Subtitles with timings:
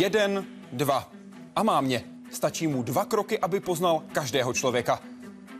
[0.00, 1.08] Jeden, dva.
[1.56, 2.04] A má mě.
[2.30, 5.00] Stačí mu dva kroky, aby poznal každého člověka.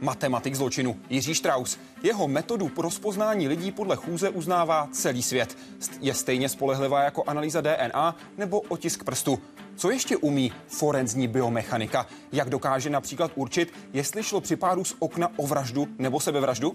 [0.01, 1.79] Matematik zločinu Jiří Strauss.
[2.03, 5.59] Jeho metodu pro rozpoznání lidí podle chůze uznává celý svět.
[6.01, 9.39] Je stejně spolehlivá jako analýza DNA nebo otisk prstu.
[9.77, 12.07] Co ještě umí forenzní biomechanika?
[12.33, 16.75] Jak dokáže například určit, jestli šlo při pádu z okna o vraždu nebo sebevraždu?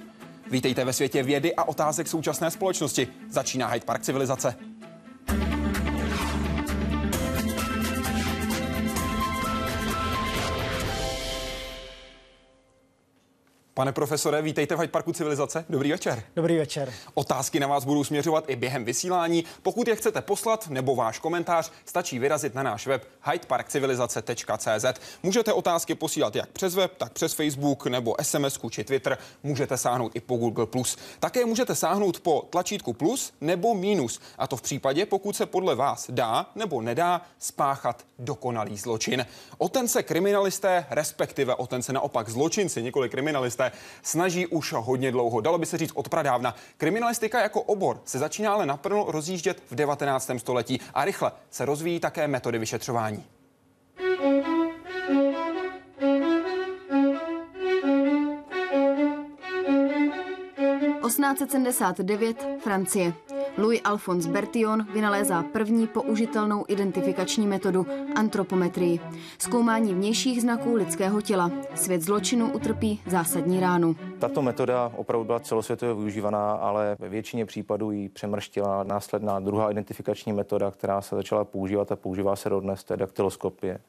[0.52, 3.08] Vítejte ve světě vědy a otázek současné společnosti.
[3.30, 4.56] Začíná Hyde Park civilizace.
[13.78, 15.66] Pane profesore, vítejte v Hyde Parku Civilizace.
[15.70, 16.24] Dobrý večer.
[16.36, 16.94] Dobrý večer.
[17.14, 19.44] Otázky na vás budou směřovat i během vysílání.
[19.62, 24.86] Pokud je chcete poslat nebo váš komentář, stačí vyrazit na náš web hydeparkcivilizace.cz.
[25.24, 29.18] Můžete otázky posílat jak přes web, tak přes Facebook nebo SMS či Twitter.
[29.44, 30.68] Můžete sáhnout i po Google+.
[31.20, 34.22] Také můžete sáhnout po tlačítku plus nebo minus.
[34.38, 39.26] A to v případě, pokud se podle vás dá nebo nedá spáchat dokonalý zločin.
[39.58, 44.74] O ten se kriminalisté, respektive o ten se naopak zločinci, několik kriminalisté, se snaží už
[44.78, 45.42] hodně dlouho.
[45.42, 46.56] Dalo by se říct od pradávna.
[46.78, 50.32] Kriminalistika jako obor se začíná ale naplno rozjíždět v 19.
[50.38, 53.26] století a rychle se rozvíjí také metody vyšetřování.
[62.00, 63.14] devět Francie.
[63.58, 69.00] Louis Alphonse Bertillon vynalézá první použitelnou identifikační metodu antropometrii.
[69.38, 71.52] Zkoumání vnějších znaků lidského těla.
[71.76, 73.96] Svět zločinu utrpí zásadní ránu.
[74.20, 80.34] Tato metoda opravdu byla celosvětově využívaná, ale ve většině případů ji přemrštila následná druhá identifikační
[80.34, 83.80] metoda, která se začala používat a používá se dodnes, to je daktyloskopie.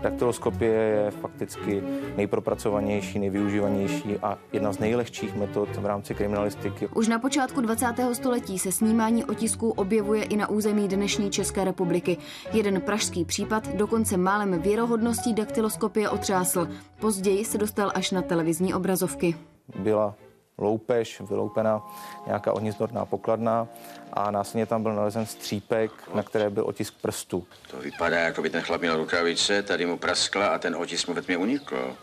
[0.00, 1.82] Daktyloskopie je fakticky
[2.16, 6.88] nejpropracovanější, nejvyužívanější a jedna z nejlehčích metod v rámci kriminalistiky.
[6.94, 7.86] Už na počátku 20.
[8.12, 12.16] století se snímání otisků objevuje i na území dnešní České republiky.
[12.52, 16.68] Jeden pražský případ dokonce málem věrohodností daktyloskopie otřásl.
[17.00, 19.34] Později se dostal až na televizní obrazovky.
[19.76, 20.14] Byla
[20.58, 21.82] loupež, vyloupena
[22.26, 23.68] nějaká ohnizdorná pokladna
[24.12, 27.46] a následně tam byl nalezen střípek, na které byl otisk prstu.
[27.70, 31.14] To vypadá, jako by ten chlap měl rukavice, tady mu praskla a ten otisk mu
[31.14, 31.96] ve tmě unikl.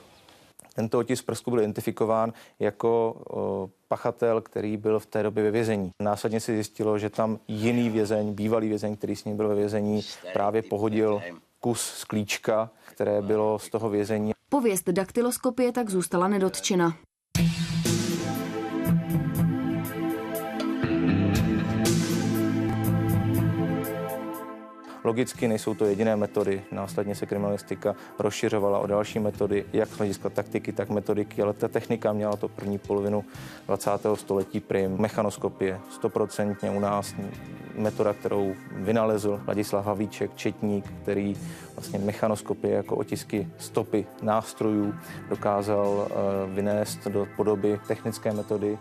[0.76, 5.92] Tento otisk prstu byl identifikován jako o, pachatel, který byl v té době ve vězení.
[6.02, 10.02] Následně se zjistilo, že tam jiný vězeň, bývalý vězeň, který s ním byl ve vězení,
[10.34, 11.22] právě pohodil
[11.60, 14.32] kus sklíčka, které bylo z toho vězení.
[14.50, 16.98] Pověst daktyloskopie tak zůstala nedotčena.
[17.36, 17.75] Thank you.
[25.06, 30.30] Logicky nejsou to jediné metody, následně se kriminalistika rozšiřovala o další metody, jak z hlediska
[30.30, 33.26] taktiky, tak metodiky, ale ta technika měla to první polovinu
[33.66, 33.92] 20.
[34.14, 34.98] století prim.
[34.98, 37.16] Mechanoskopie, stoprocentně u nás
[37.76, 41.36] metoda, kterou vynalezl Ladislav Havíček, četník, který
[41.76, 44.96] vlastně mechanoskopie jako otisky stopy nástrojů
[45.30, 48.78] dokázal uh, vynést do podoby technické metody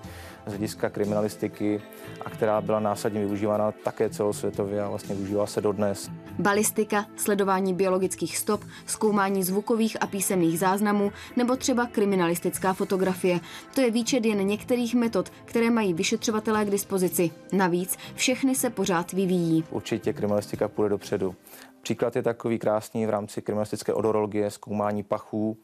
[0.46, 1.82] z hlediska kriminalistiky
[2.24, 6.10] a která byla následně využívána také celosvětově a vlastně využívá se dodnes.
[6.38, 13.40] Balistika, sledování biologických stop, zkoumání zvukových a písemných záznamů nebo třeba kriminalistická fotografie.
[13.74, 17.30] To je výčet jen některých metod, které mají vyšetřovatelé k dispozici.
[17.52, 19.64] Navíc všechny se pořád vyvíjí.
[19.70, 21.34] Určitě kriminalistika půjde dopředu.
[21.82, 25.56] Příklad je takový krásný v rámci kriminalistické odorologie, zkoumání pachů,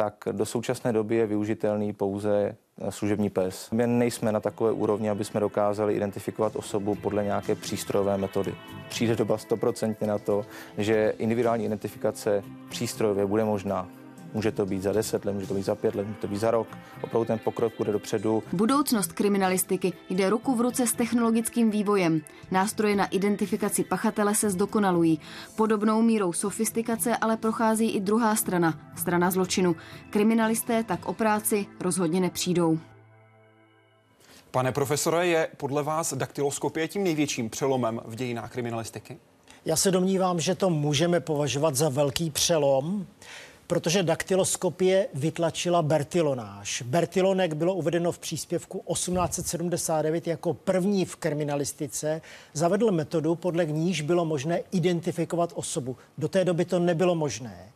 [0.00, 3.70] tak do současné doby je využitelný pouze eh, služební pes.
[3.70, 8.54] My nejsme na takové úrovni, aby jsme dokázali identifikovat osobu podle nějaké přístrojové metody.
[8.88, 10.46] Přijde doba stoprocentně na to,
[10.78, 13.88] že individuální identifikace přístrojově bude možná.
[14.34, 16.38] Může to být za 10 let, může to být za 5 let, může to být
[16.38, 16.68] za rok.
[17.02, 18.42] Opravdu ten pokrok bude dopředu.
[18.52, 22.20] Budoucnost kriminalistiky jde ruku v ruce s technologickým vývojem.
[22.50, 25.20] Nástroje na identifikaci pachatele se zdokonalují.
[25.56, 29.76] Podobnou mírou sofistikace ale prochází i druhá strana, strana zločinu.
[30.10, 32.78] Kriminalisté tak o práci rozhodně nepřijdou.
[34.50, 39.18] Pane profesore, je podle vás daktyloskopie tím největším přelomem v dějinách kriminalistiky?
[39.64, 43.06] Já se domnívám, že to můžeme považovat za velký přelom
[43.70, 46.82] protože daktyloskopie vytlačila Bertilonáž.
[46.82, 52.22] Bertilonek bylo uvedeno v příspěvku 1879 jako první v kriminalistice.
[52.52, 55.96] Zavedl metodu, podle níž bylo možné identifikovat osobu.
[56.18, 57.72] Do té doby to nebylo možné.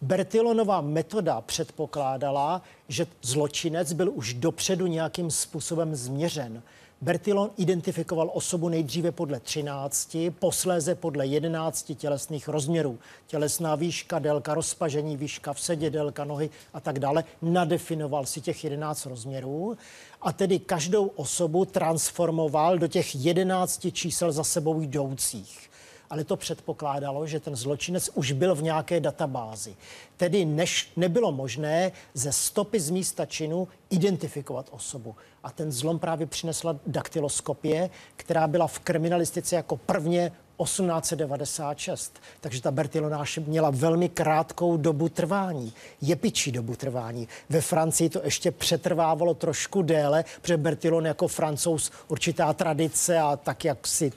[0.00, 6.62] Bertilonová metoda předpokládala, že zločinec byl už dopředu nějakým způsobem změřen.
[7.00, 12.98] Bertillon identifikoval osobu nejdříve podle 13, posléze podle 11 tělesných rozměrů.
[13.26, 17.24] Tělesná výška, délka rozpažení, výška v sedě, délka nohy a tak dále.
[17.42, 19.78] Nadefinoval si těch 11 rozměrů
[20.22, 25.70] a tedy každou osobu transformoval do těch 11 čísel za sebou jdoucích.
[26.10, 29.76] Ale to předpokládalo, že ten zločinec už byl v nějaké databázi.
[30.16, 35.16] Tedy než nebylo možné ze stopy z místa činu identifikovat osobu.
[35.42, 40.32] A ten zlom právě přinesla daktyloskopie, která byla v kriminalistice jako prvně
[40.64, 42.20] 1896.
[42.40, 47.28] Takže ta bertilonáž měla velmi krátkou dobu trvání, jepičí dobu trvání.
[47.48, 53.64] Ve Francii to ještě přetrvávalo trošku déle, protože bertilon jako francouz určitá tradice a tak,
[53.64, 54.12] jak si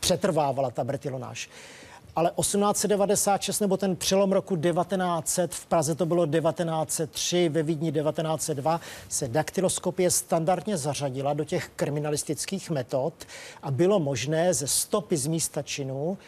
[0.00, 1.48] přetrvávala ta bertilonáž.
[2.16, 8.80] Ale 1896 nebo ten přelom roku 1900, v Praze to bylo 1903, ve Vídni 1902,
[9.08, 13.14] se daktyloskopie standardně zařadila do těch kriminalistických metod
[13.62, 16.18] a bylo možné ze stopy z místa činu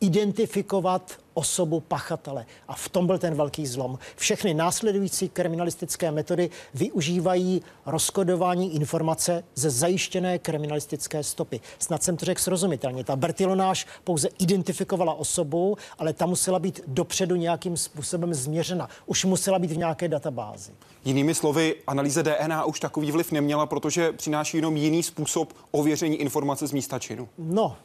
[0.00, 2.46] identifikovat osobu pachatele.
[2.68, 3.98] A v tom byl ten velký zlom.
[4.16, 11.60] Všechny následující kriminalistické metody využívají rozkodování informace ze zajištěné kriminalistické stopy.
[11.78, 13.04] Snad jsem to řekl srozumitelně.
[13.04, 18.88] Ta Bertilonáž pouze identifikovala osobu, ale ta musela být dopředu nějakým způsobem změřena.
[19.06, 20.72] Už musela být v nějaké databázi.
[21.04, 26.66] Jinými slovy, analýza DNA už takový vliv neměla, protože přináší jenom jiný způsob ověření informace
[26.66, 27.28] z místa činu.
[27.38, 27.76] No,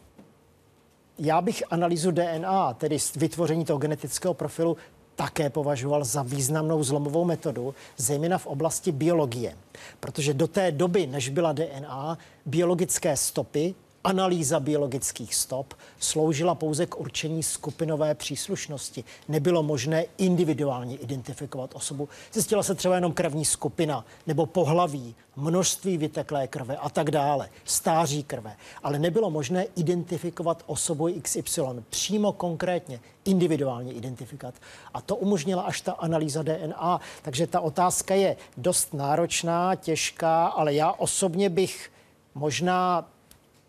[1.24, 4.78] já bych analýzu DNA, tedy vytvoření toho genetického profilu,
[5.16, 9.58] také považoval za významnou zlomovou metodu, zejména v oblasti biologie.
[10.00, 17.00] Protože do té doby, než byla DNA, biologické stopy Analýza biologických stop sloužila pouze k
[17.00, 19.04] určení skupinové příslušnosti.
[19.28, 22.10] Nebylo možné individuálně identifikovat osobu.
[22.34, 28.24] Zjistila se třeba jenom krevní skupina nebo pohlaví, množství vyteklé krve a tak dále, stáří
[28.24, 28.56] krve.
[28.84, 34.56] Ale nebylo možné identifikovat osobu XY přímo konkrétně, individuálně identifikovat.
[34.94, 37.00] A to umožnila až ta analýza DNA.
[37.22, 41.92] Takže ta otázka je dost náročná, těžká, ale já osobně bych
[42.36, 43.08] možná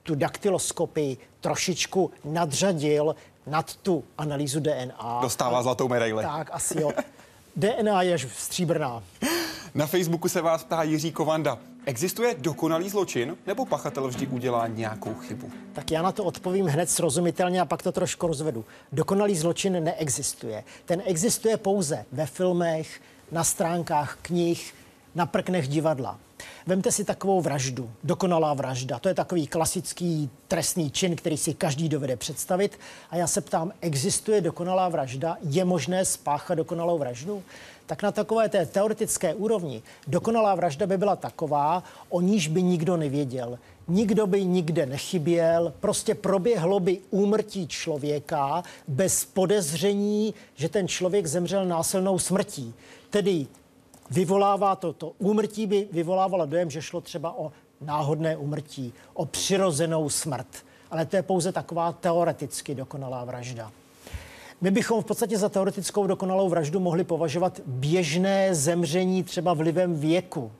[0.03, 3.17] tu daktyloskopii trošičku nadřadil
[3.47, 5.19] nad tu analýzu DNA.
[5.23, 6.23] Dostává zlatou medaili.
[6.23, 6.93] Tak, asi jo.
[7.57, 9.03] DNA je stříbrná.
[9.75, 11.59] Na Facebooku se vás ptá Jiří Kovanda.
[11.87, 15.51] Existuje dokonalý zločin, nebo pachatel vždy udělá nějakou chybu?
[15.73, 18.65] Tak já na to odpovím hned srozumitelně a pak to trošku rozvedu.
[18.93, 20.65] Dokonalý zločin neexistuje.
[20.85, 23.01] Ten existuje pouze ve filmech,
[23.33, 24.75] na stránkách knih,
[25.15, 26.19] na prknech divadla.
[26.67, 28.99] Vemte si takovou vraždu, dokonalá vražda.
[28.99, 32.79] To je takový klasický trestný čin, který si každý dovede představit.
[33.11, 35.37] A já se ptám, existuje dokonalá vražda?
[35.43, 37.43] Je možné spáchat dokonalou vraždu?
[37.87, 42.97] Tak na takové té teoretické úrovni dokonalá vražda by byla taková, o níž by nikdo
[42.97, 43.59] nevěděl.
[43.89, 51.67] Nikdo by nikde nechyběl, prostě proběhlo by úmrtí člověka bez podezření, že ten člověk zemřel
[51.67, 52.75] násilnou smrtí.
[53.11, 53.47] Tedy
[54.13, 60.09] vyvolává to, to úmrtí by vyvolávalo dojem, že šlo třeba o náhodné úmrtí, o přirozenou
[60.09, 60.47] smrt.
[60.91, 63.73] Ale to je pouze taková teoreticky dokonalá vražda.
[64.61, 70.53] My bychom v podstatě za teoretickou dokonalou vraždu mohli považovat běžné zemření třeba vlivem věku.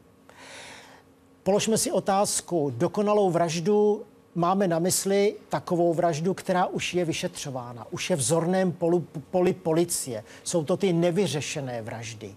[1.43, 4.03] Položme si otázku, dokonalou vraždu
[4.35, 9.53] máme na mysli takovou vraždu, která už je vyšetřována, už je v zorném polu, poli
[9.53, 10.25] policie.
[10.45, 12.35] Jsou to ty nevyřešené vraždy.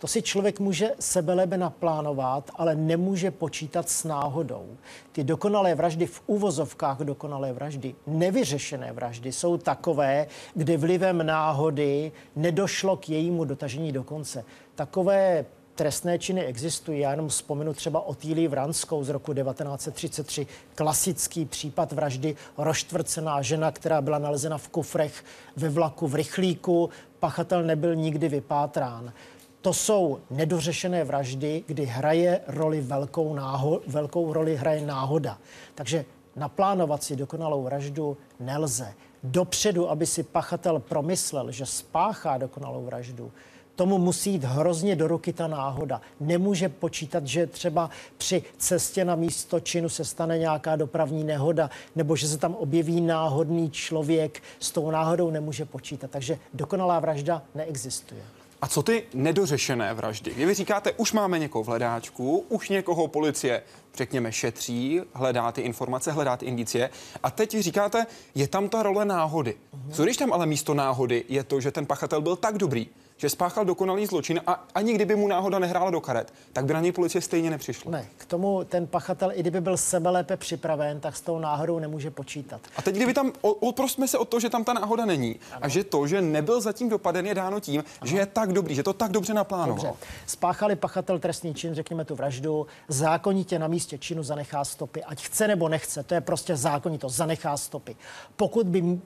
[0.00, 4.76] To si člověk může sebelebe naplánovat, ale nemůže počítat s náhodou.
[5.12, 12.96] Ty dokonalé vraždy v úvozovkách dokonalé vraždy, nevyřešené vraždy jsou takové, kdy vlivem náhody nedošlo
[12.96, 14.44] k jejímu dotažení do konce.
[14.74, 17.00] Takové trestné činy existují.
[17.00, 24.00] Já jenom vzpomenu třeba Otýlii Vranskou z roku 1933, klasický případ vraždy, roštvrcená žena, která
[24.00, 25.24] byla nalezena v kufrech
[25.56, 26.90] ve vlaku v rychlíku.
[27.18, 29.12] Pachatel nebyl nikdy vypátrán
[29.60, 35.38] to jsou nedořešené vraždy, kdy hraje roli velkou, náho, velkou roli hraje náhoda.
[35.74, 36.04] Takže
[36.36, 38.94] naplánovat si dokonalou vraždu nelze.
[39.22, 43.32] Dopředu, aby si pachatel promyslel, že spáchá dokonalou vraždu,
[43.80, 46.00] tomu musí jít hrozně do ruky ta náhoda.
[46.20, 52.16] Nemůže počítat, že třeba při cestě na místo činu se stane nějaká dopravní nehoda, nebo
[52.16, 54.42] že se tam objeví náhodný člověk.
[54.58, 56.10] S tou náhodou nemůže počítat.
[56.10, 58.39] Takže dokonalá vražda neexistuje.
[58.62, 60.30] A co ty nedořešené vraždy?
[60.34, 63.62] Kdy vy říkáte, už máme někoho v hledáčku, už někoho policie,
[63.94, 66.90] řekněme, šetří, hledá ty informace, hledá ty indicie.
[67.22, 69.56] A teď říkáte, je tam ta role náhody.
[69.92, 72.88] Co když tam ale místo náhody je to, že ten pachatel byl tak dobrý,
[73.20, 76.80] že spáchal dokonalý zločin a ani kdyby mu náhoda nehrála do karet, tak by na
[76.80, 77.90] něj policie stejně nepřišla.
[77.90, 82.10] Ne, k tomu ten pachatel, i kdyby byl sebelépe připraven, tak s tou náhodou nemůže
[82.10, 82.60] počítat.
[82.76, 85.60] A teď, kdyby tam, oprostme se o to, že tam ta náhoda není ano.
[85.62, 88.08] a že to, že nebyl zatím dopaden, je dáno tím, ano.
[88.08, 89.84] že je tak dobrý, že to tak dobře naplánoval.
[89.84, 90.06] Dobře.
[90.26, 95.48] Spáchali pachatel trestný čin, řekněme tu vraždu, zákonitě na místě činu zanechá stopy, ať chce
[95.48, 97.96] nebo nechce, to je prostě zákonito, zanechá stopy.
[98.36, 98.98] Pokud by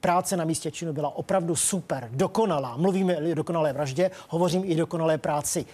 [0.00, 2.76] práce na místě činu byla opravdu super, dokonalá.
[2.76, 5.66] Mluvíme o dokonalé vraždě, hovořím i o dokonalé práci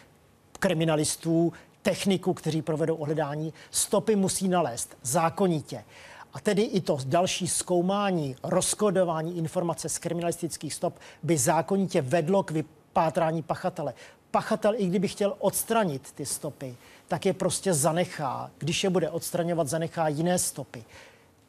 [0.58, 1.52] kriminalistů,
[1.82, 3.52] techniků, kteří provedou ohledání.
[3.70, 5.84] Stopy musí nalézt zákonitě.
[6.32, 12.50] A tedy i to další zkoumání, rozkodování informace z kriminalistických stop by zákonitě vedlo k
[12.50, 13.94] vypátrání pachatele.
[14.30, 16.76] Pachatel, i kdyby chtěl odstranit ty stopy,
[17.08, 18.50] tak je prostě zanechá.
[18.58, 20.84] Když je bude odstraňovat, zanechá jiné stopy.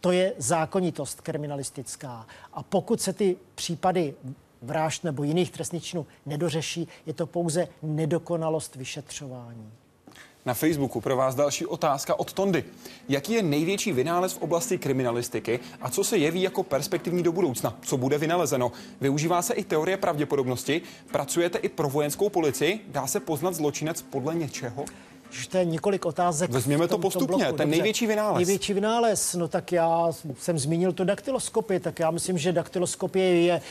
[0.01, 2.27] To je zákonitost kriminalistická.
[2.53, 4.13] A pokud se ty případy
[4.61, 9.71] vražd nebo jiných trestných činů nedořeší, je to pouze nedokonalost vyšetřování.
[10.45, 12.63] Na Facebooku pro vás další otázka od Tondy.
[13.09, 17.77] Jaký je největší vynález v oblasti kriminalistiky a co se jeví jako perspektivní do budoucna?
[17.81, 18.71] Co bude vynalezeno?
[19.01, 20.81] Využívá se i teorie pravděpodobnosti?
[21.11, 22.85] Pracujete i pro vojenskou policii?
[22.87, 24.85] Dá se poznat zločinec podle něčeho?
[25.53, 26.51] Je několik otázek.
[26.51, 27.53] Vezměme to postupně.
[27.53, 28.35] Ten největší vynález.
[28.35, 33.61] Největší vynález, no tak já jsem zmínil to daktyloskopy, tak já myslím, že daktyloskopie je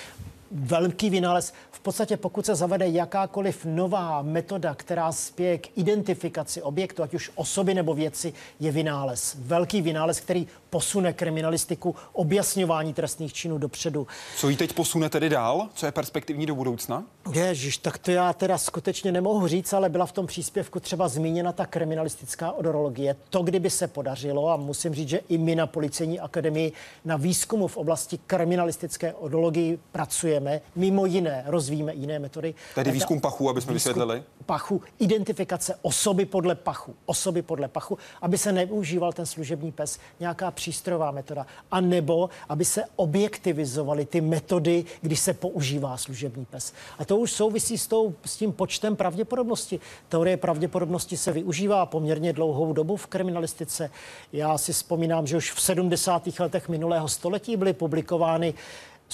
[0.54, 1.52] velký vynález.
[1.70, 7.30] V podstatě pokud se zavede jakákoliv nová metoda, která spěje k identifikaci objektu, ať už
[7.34, 9.36] osoby nebo věci, je vynález.
[9.38, 14.06] Velký vynález, který posune kriminalistiku, objasňování trestných činů dopředu.
[14.36, 15.68] Co jí teď posune tedy dál?
[15.74, 17.04] Co je perspektivní do budoucna?
[17.32, 21.52] Ježiš, tak to já teda skutečně nemohu říct, ale byla v tom příspěvku třeba zmíněna
[21.52, 23.16] ta kriminalistická odorologie.
[23.30, 26.72] To, kdyby se podařilo, a musím říct, že i my na Policejní akademii
[27.04, 30.43] na výzkumu v oblasti kriminalistické odologii pracujeme,
[30.76, 32.54] mimo jiné rozvíjíme jiné metody.
[32.74, 34.22] Tedy výzkum pachu, aby jsme vysvětlili?
[34.46, 40.50] Pachu, identifikace osoby podle pachu, osoby podle pachu, aby se neužíval ten služební pes, nějaká
[40.50, 46.72] přístrojová metoda, a nebo aby se objektivizovaly ty metody, když se používá služební pes.
[46.98, 49.80] A to už souvisí s, tou, s tím počtem pravděpodobnosti.
[50.08, 53.90] Teorie pravděpodobnosti se využívá poměrně dlouhou dobu v kriminalistice.
[54.32, 56.22] Já si vzpomínám, že už v 70.
[56.38, 58.54] letech minulého století byly publikovány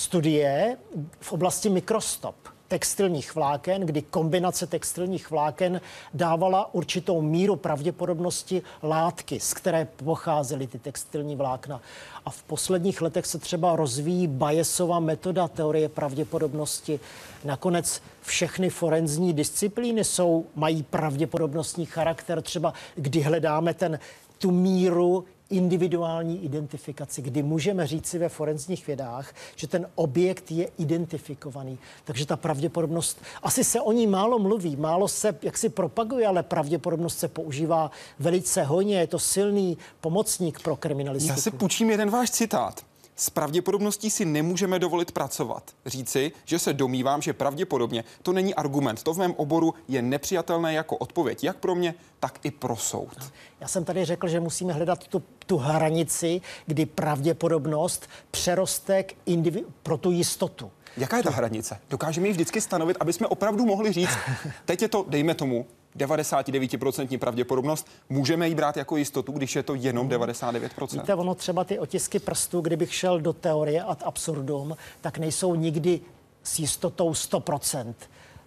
[0.01, 0.77] studie
[1.21, 2.35] v oblasti mikrostop
[2.69, 5.81] textilních vláken, kdy kombinace textilních vláken
[6.15, 11.81] dávala určitou míru pravděpodobnosti látky, z které pocházely ty textilní vlákna.
[12.25, 17.01] A v posledních letech se třeba rozvíjí Bayesova metoda teorie pravděpodobnosti.
[17.45, 23.99] Nakonec všechny forenzní disciplíny jsou, mají pravděpodobnostní charakter, třeba kdy hledáme ten
[24.39, 31.79] tu míru individuální identifikaci, kdy můžeme říci ve forenzních vědách, že ten objekt je identifikovaný.
[32.05, 36.43] Takže ta pravděpodobnost, asi se o ní málo mluví, málo se jak si propaguje, ale
[36.43, 41.33] pravděpodobnost se používá velice hojně, je to silný pomocník pro kriminalistiku.
[41.33, 42.90] Já si půjčím jeden váš citát.
[43.21, 45.71] S pravděpodobností si nemůžeme dovolit pracovat.
[45.87, 49.03] Říci, že se domývám, že pravděpodobně to není argument.
[49.03, 53.33] To v mém oboru je nepřijatelné jako odpověď, jak pro mě, tak i pro soud.
[53.61, 59.67] Já jsem tady řekl, že musíme hledat tu, tu hranici, kdy pravděpodobnost přeroste k individu,
[59.83, 60.71] pro tu jistotu.
[60.97, 61.79] Jaká je ta hranice?
[61.91, 64.19] Dokážeme ji vždycky stanovit, aby jsme opravdu mohli říct,
[64.65, 67.89] teď je to, dejme tomu, 99% pravděpodobnost.
[68.09, 71.01] Můžeme ji brát jako jistotu, když je to jenom 99%?
[71.01, 76.01] Víte, ono třeba ty otisky prstů, kdybych šel do teorie ad absurdum, tak nejsou nikdy
[76.43, 77.95] s jistotou 100%.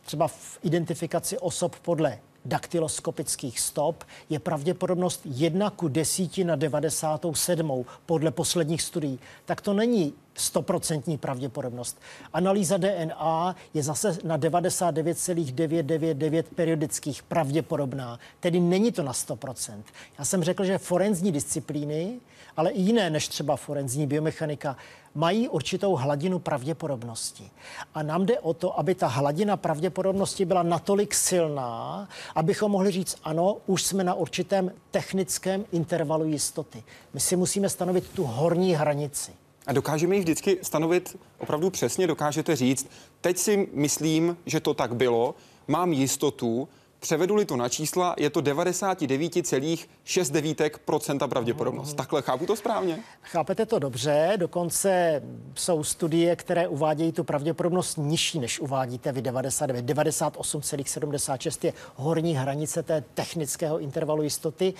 [0.06, 8.32] Třeba v identifikaci osob podle daktyloskopických stop je pravděpodobnost 1 ku 10 na 97 podle
[8.32, 9.20] posledních studií.
[9.46, 11.98] Tak to není stoprocentní pravděpodobnost.
[12.34, 19.84] Analýza DNA je zase na 99,999 periodických pravděpodobná, tedy není to na 100%.
[20.20, 22.20] Já jsem řekl, že forenzní disciplíny,
[22.58, 24.78] ale i jiné než třeba forenzní biomechanika,
[25.16, 27.52] mají určitou hladinu pravděpodobnosti.
[27.94, 33.18] A nám jde o to, aby ta hladina pravděpodobnosti byla natolik silná, abychom mohli říct,
[33.24, 36.84] ano, už jsme na určitém technickém intervalu jistoty.
[37.14, 39.32] My si musíme stanovit tu horní hranici.
[39.68, 42.08] A dokážeme ji vždycky stanovit opravdu přesně?
[42.08, 42.88] Dokážete říct,
[43.22, 45.36] teď si myslím, že to tak bylo,
[45.68, 46.68] mám jistotu,
[47.04, 51.94] Převedu-li to na čísla, je to 99,6% pravděpodobnost.
[51.94, 53.00] Takhle chápu to správně?
[53.22, 55.22] Chápete to dobře, dokonce
[55.56, 59.86] jsou studie, které uvádějí tu pravděpodobnost nižší, než uvádíte vy 99.
[59.86, 64.74] 98,76 je horní hranice té technického intervalu jistoty.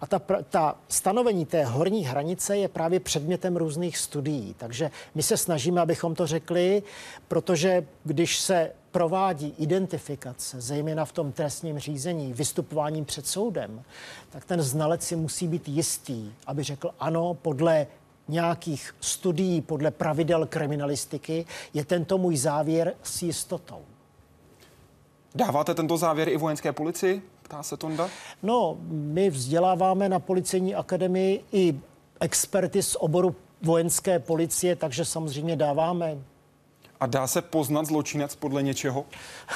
[0.00, 4.54] A ta, ta stanovení té horní hranice je právě předmětem různých studií.
[4.58, 6.82] Takže my se snažíme, abychom to řekli,
[7.28, 13.82] protože když se provádí identifikace, zejména v tom trestním řízení, vystupováním před soudem,
[14.30, 17.86] tak ten znalec si musí být jistý, aby řekl ano, podle
[18.28, 23.80] nějakých studií, podle pravidel kriminalistiky, je tento můj závěr s jistotou.
[25.34, 27.22] Dáváte tento závěr i vojenské policii?
[27.42, 28.08] Ptá se Tonda.
[28.42, 31.80] No, my vzděláváme na policejní akademii i
[32.20, 36.18] experty z oboru vojenské policie, takže samozřejmě dáváme
[37.00, 39.04] a dá se poznat zločinec podle něčeho?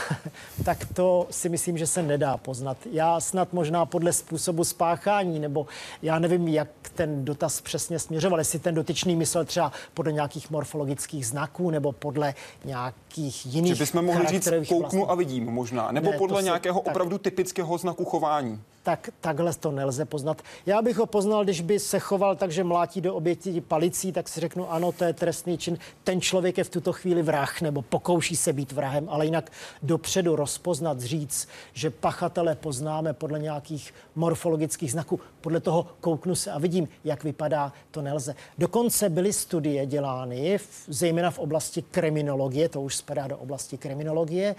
[0.65, 2.77] tak to si myslím, že se nedá poznat.
[2.93, 5.67] Já snad možná podle způsobu spáchání, nebo
[6.03, 11.27] já nevím, jak ten dotaz přesně směřoval, jestli ten dotyčný myslel třeba podle nějakých morfologických
[11.27, 13.77] znaků, nebo podle nějakých jiných.
[13.77, 16.91] Že bychom mohli říct, kouknu a vidím možná, nebo ne, podle nějakého tak...
[16.91, 20.43] opravdu typického znaku chování tak takhle to nelze poznat.
[20.67, 24.29] Já bych ho poznal, když by se choval tak, že mlátí do obětí palicí, tak
[24.29, 25.79] si řeknu, ano, to je trestný čin.
[26.05, 30.37] Ten člověk je v tuto chvíli vrah nebo pokouší se být vrahem, ale jinak dopředu
[30.37, 36.89] rozpoznat, říct, že pachatele poznáme podle nějakých morfologických znaků, podle toho kouknu se a vidím,
[37.05, 38.35] jak vypadá, to nelze.
[38.59, 40.59] Dokonce byly studie dělány,
[40.89, 44.55] zejména v oblasti kriminologie, to už spadá do oblasti kriminologie,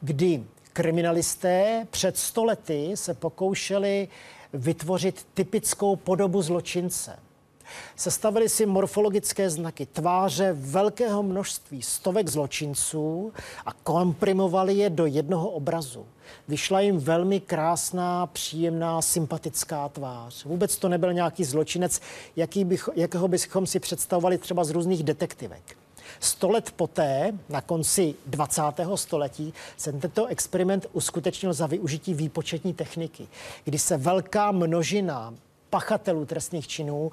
[0.00, 0.44] kdy
[0.76, 4.08] kriminalisté před stolety se pokoušeli
[4.52, 7.18] vytvořit typickou podobu zločince.
[7.96, 13.32] Sestavili si morfologické znaky tváře velkého množství stovek zločinců
[13.66, 16.06] a komprimovali je do jednoho obrazu.
[16.48, 20.44] Vyšla jim velmi krásná, příjemná, sympatická tvář.
[20.44, 22.00] Vůbec to nebyl nějaký zločinec,
[22.36, 25.85] jaký bych, jakého bychom si představovali třeba z různých detektivek.
[26.20, 28.62] Sto let poté, na konci 20.
[28.94, 33.28] století, se tento experiment uskutečnil za využití výpočetní techniky,
[33.64, 35.34] kdy se velká množina
[35.70, 37.10] pachatelů trestných činů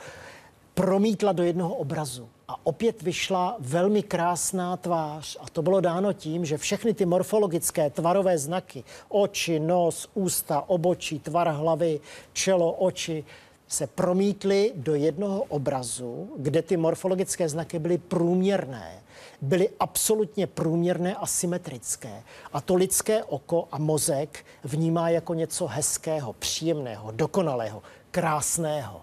[0.74, 2.29] promítla do jednoho obrazu.
[2.48, 5.38] A opět vyšla velmi krásná tvář.
[5.39, 11.19] A to bylo dáno tím, že všechny ty morfologické tvarové znaky, oči, nos, ústa, obočí,
[11.19, 12.00] tvar hlavy,
[12.33, 13.25] čelo, oči,
[13.67, 19.03] se promítly do jednoho obrazu, kde ty morfologické znaky byly průměrné.
[19.41, 22.24] Byly absolutně průměrné a symetrické.
[22.53, 29.01] A to lidské oko a mozek vnímá jako něco hezkého, příjemného, dokonalého, krásného.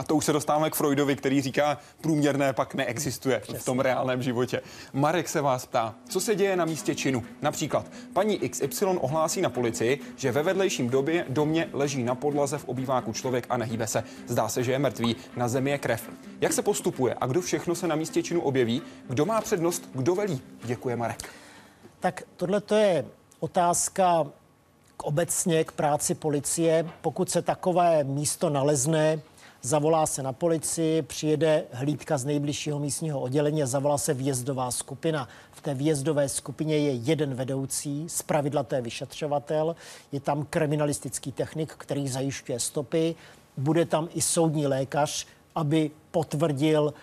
[0.00, 3.58] A to už se dostáváme k Freudovi, který říká, průměrné pak neexistuje Přesně.
[3.58, 4.62] v tom reálném životě.
[4.92, 7.22] Marek se vás ptá, co se děje na místě činu.
[7.42, 12.64] Například, paní XY ohlásí na policii, že ve vedlejším době domě leží na podlaze v
[12.68, 14.04] obýváku člověk a nehýbe se.
[14.26, 16.10] Zdá se, že je mrtvý, na zemi je krev.
[16.40, 18.82] Jak se postupuje a kdo všechno se na místě činu objeví?
[19.08, 20.40] Kdo má přednost, kdo velí?
[20.64, 21.28] Děkuje Marek.
[22.00, 23.04] Tak tohle to je
[23.40, 24.26] otázka
[24.96, 26.90] k obecně k práci policie.
[27.00, 29.20] Pokud se takové místo nalezne,
[29.62, 35.28] zavolá se na policii, přijede hlídka z nejbližšího místního oddělení a zavolá se výjezdová skupina.
[35.52, 39.76] V té výjezdové skupině je jeden vedoucí, z pravidla to je vyšetřovatel,
[40.12, 43.14] je tam kriminalistický technik, který zajišťuje stopy,
[43.56, 46.94] bude tam i soudní lékař, aby potvrdil,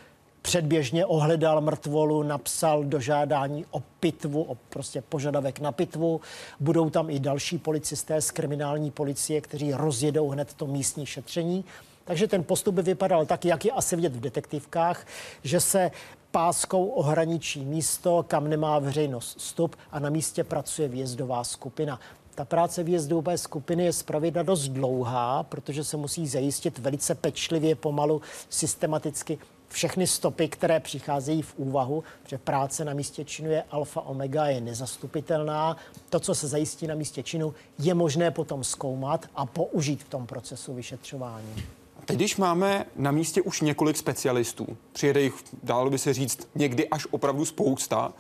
[0.42, 6.22] předběžně ohledal mrtvolu, napsal dožádání o pitvu, o prostě požadavek na pitvu.
[6.60, 11.66] Budou tam i další policisté z kriminální policie, kteří rozjedou hned to místní šetření.
[12.08, 15.06] Takže ten postup by vypadal tak, jak je asi vidět v detektivkách,
[15.44, 15.92] že se
[16.32, 22.00] páskou ohraničí místo, kam nemá veřejnost vstup a na místě pracuje výjezdová skupina.
[22.36, 28.22] Ta práce výjezdové skupiny je zpravidla dost dlouhá, protože se musí zajistit velice pečlivě, pomalu,
[28.50, 29.40] systematicky
[29.70, 34.62] všechny stopy, které přicházejí v úvahu, že práce na místě činu je alfa omega, je
[34.62, 35.78] nezastupitelná.
[36.10, 40.28] To, co se zajistí na místě činu, je možné potom zkoumat a použít v tom
[40.28, 41.77] procesu vyšetřování.
[42.08, 46.90] Teď, když máme na místě už několik specialistů, přijede jich, dalo by se říct, někdy
[46.90, 48.14] až opravdu spousta,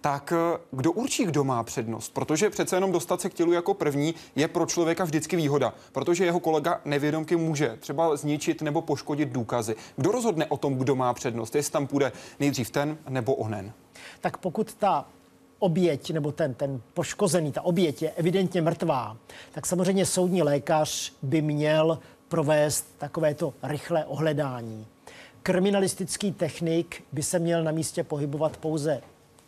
[0.00, 2.14] tak eh, kdo určí, kdo má přednost?
[2.14, 6.24] Protože přece jenom dostat se k tělu jako první je pro člověka vždycky výhoda, protože
[6.24, 9.76] jeho kolega nevědomky může třeba zničit nebo poškodit důkazy.
[9.96, 11.54] Kdo rozhodne o tom, kdo má přednost?
[11.54, 13.72] Jestli tam půjde nejdřív ten nebo onen?
[14.20, 15.06] Tak pokud ta
[15.62, 19.16] oběť nebo ten, ten poškozený, ta oběť je evidentně mrtvá,
[19.52, 21.98] tak samozřejmě soudní lékař by měl
[22.32, 24.86] provést takovéto rychlé ohledání.
[25.42, 29.00] Kriminalistický technik by se měl na místě pohybovat pouze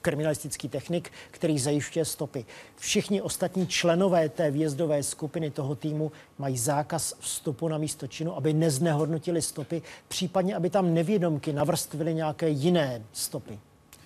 [0.02, 2.44] kriminalistický technik, který zajišťuje stopy.
[2.76, 8.52] Všichni ostatní členové té výjezdové skupiny toho týmu mají zákaz vstupu na místo činu, aby
[8.52, 13.58] neznehodnotili stopy, případně aby tam nevědomky navrstvili nějaké jiné stopy.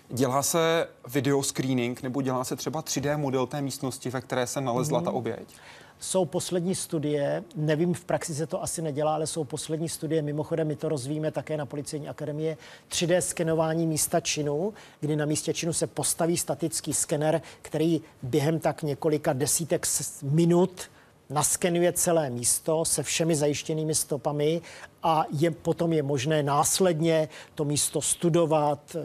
[0.08, 4.60] Dělá se video screening nebo dělá se třeba 3D model té místnosti, ve které se
[4.60, 5.54] nalezla ta oběť?
[6.00, 10.68] Jsou poslední studie, nevím, v praxi se to asi nedělá, ale jsou poslední studie, mimochodem
[10.68, 12.56] my to rozvíjíme také na Policejní akademie,
[12.90, 18.82] 3D skenování místa činu, kdy na místě činu se postaví statický skener, který během tak
[18.82, 19.86] několika desítek
[20.22, 20.90] minut
[21.30, 24.60] naskenuje celé místo se všemi zajištěnými stopami
[25.02, 29.00] a je, potom je možné následně to místo studovat, eh,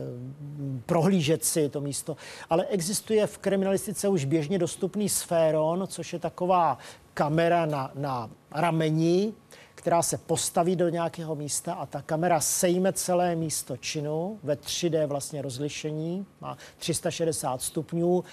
[0.86, 2.18] prohlížet si to místo.
[2.50, 6.78] Ale existuje v kriminalistice už běžně dostupný sféron, což je taková
[7.14, 9.34] kamera na, na rameni,
[9.76, 15.08] která se postaví do nějakého místa a ta kamera sejme celé místo činu ve 3D
[15.08, 18.24] vlastně rozlišení, má 360 stupňů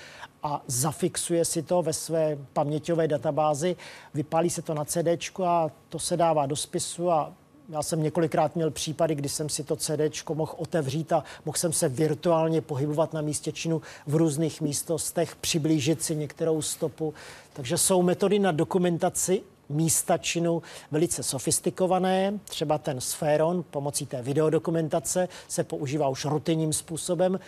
[0.42, 3.76] a zafixuje si to ve své paměťové databázi,
[4.14, 5.08] vypálí se to na CD
[5.44, 7.32] a to se dává do spisu a
[7.68, 10.00] já jsem několikrát měl případy, kdy jsem si to CD
[10.34, 16.02] mohl otevřít a mohl jsem se virtuálně pohybovat na místě činu v různých místostech, přiblížit
[16.02, 17.14] si některou stopu.
[17.52, 22.38] Takže jsou metody na dokumentaci místa činu velice sofistikované.
[22.44, 27.40] Třeba ten sféron pomocí té videodokumentace se používá už rutinním způsobem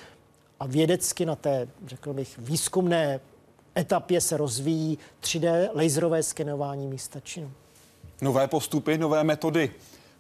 [0.62, 3.20] a vědecky na té, řekl bych, výzkumné
[3.78, 7.50] etapě se rozvíjí 3D laserové skenování místa činu.
[8.20, 9.70] Nové postupy, nové metody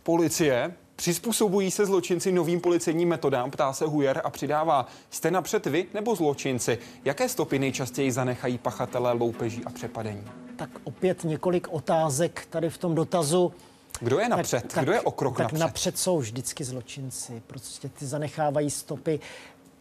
[0.02, 4.86] policie Přizpůsobují se zločinci novým policejním metodám, ptá se Hujer a přidává.
[5.10, 6.78] Jste napřed vy nebo zločinci?
[7.04, 10.24] Jaké stopy nejčastěji zanechají pachatelé loupeží a přepadení?
[10.56, 13.52] Tak opět několik otázek tady v tom dotazu.
[14.00, 14.72] Kdo je napřed?
[14.72, 15.58] Tak, Kdo je o krok tak napřed?
[15.58, 17.42] napřed jsou vždycky zločinci.
[17.46, 19.20] Prostě ty zanechávají stopy.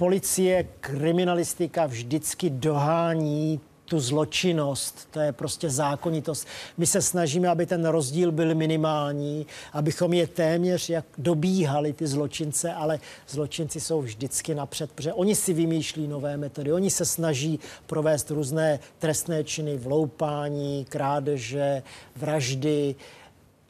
[0.02, 6.48] Policie, kriminalistika vždycky dohání tu zločinnost, to je prostě zákonitost.
[6.78, 12.74] My se snažíme, aby ten rozdíl byl minimální, abychom je téměř jak dobíhali ty zločince,
[12.74, 18.32] ale zločinci jsou vždycky napřed, protože oni si vymýšlí nové metody, oni se snaží provést
[18.32, 21.84] různé trestné činy, vloupání, krádeže,
[22.16, 22.96] vraždy,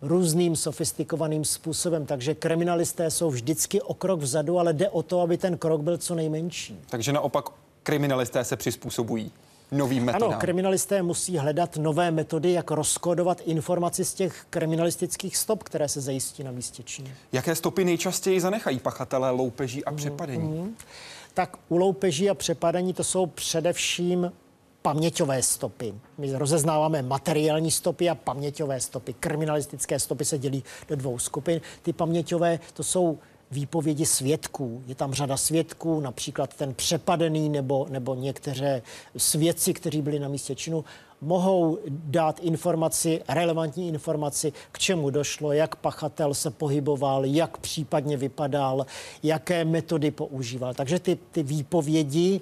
[0.01, 2.05] různým sofistikovaným způsobem.
[2.05, 5.97] Takže kriminalisté jsou vždycky o krok vzadu, ale jde o to, aby ten krok byl
[5.97, 6.79] co nejmenší.
[6.89, 7.45] Takže naopak
[7.83, 9.31] kriminalisté se přizpůsobují
[9.71, 10.29] novým metodám.
[10.29, 16.01] Ano, kriminalisté musí hledat nové metody, jak rozkodovat informaci z těch kriminalistických stop, které se
[16.01, 17.07] zajistí na místě činu.
[17.31, 20.43] Jaké stopy nejčastěji zanechají pachatelé loupeží a přepadení?
[20.43, 20.75] Mm, mm.
[21.33, 24.31] Tak u loupeží a přepadení to jsou především
[24.81, 25.93] paměťové stopy.
[26.17, 29.13] My rozeznáváme materiální stopy a paměťové stopy.
[29.13, 31.61] Kriminalistické stopy se dělí do dvou skupin.
[31.81, 33.19] Ty paměťové to jsou
[33.51, 34.83] výpovědi svědků.
[34.87, 38.81] Je tam řada svědků, například ten přepadený nebo, nebo některé
[39.17, 40.85] svědci, kteří byli na místě činu,
[41.21, 48.85] mohou dát informaci, relevantní informaci, k čemu došlo, jak pachatel se pohyboval, jak případně vypadal,
[49.23, 50.73] jaké metody používal.
[50.73, 52.41] Takže ty, ty výpovědi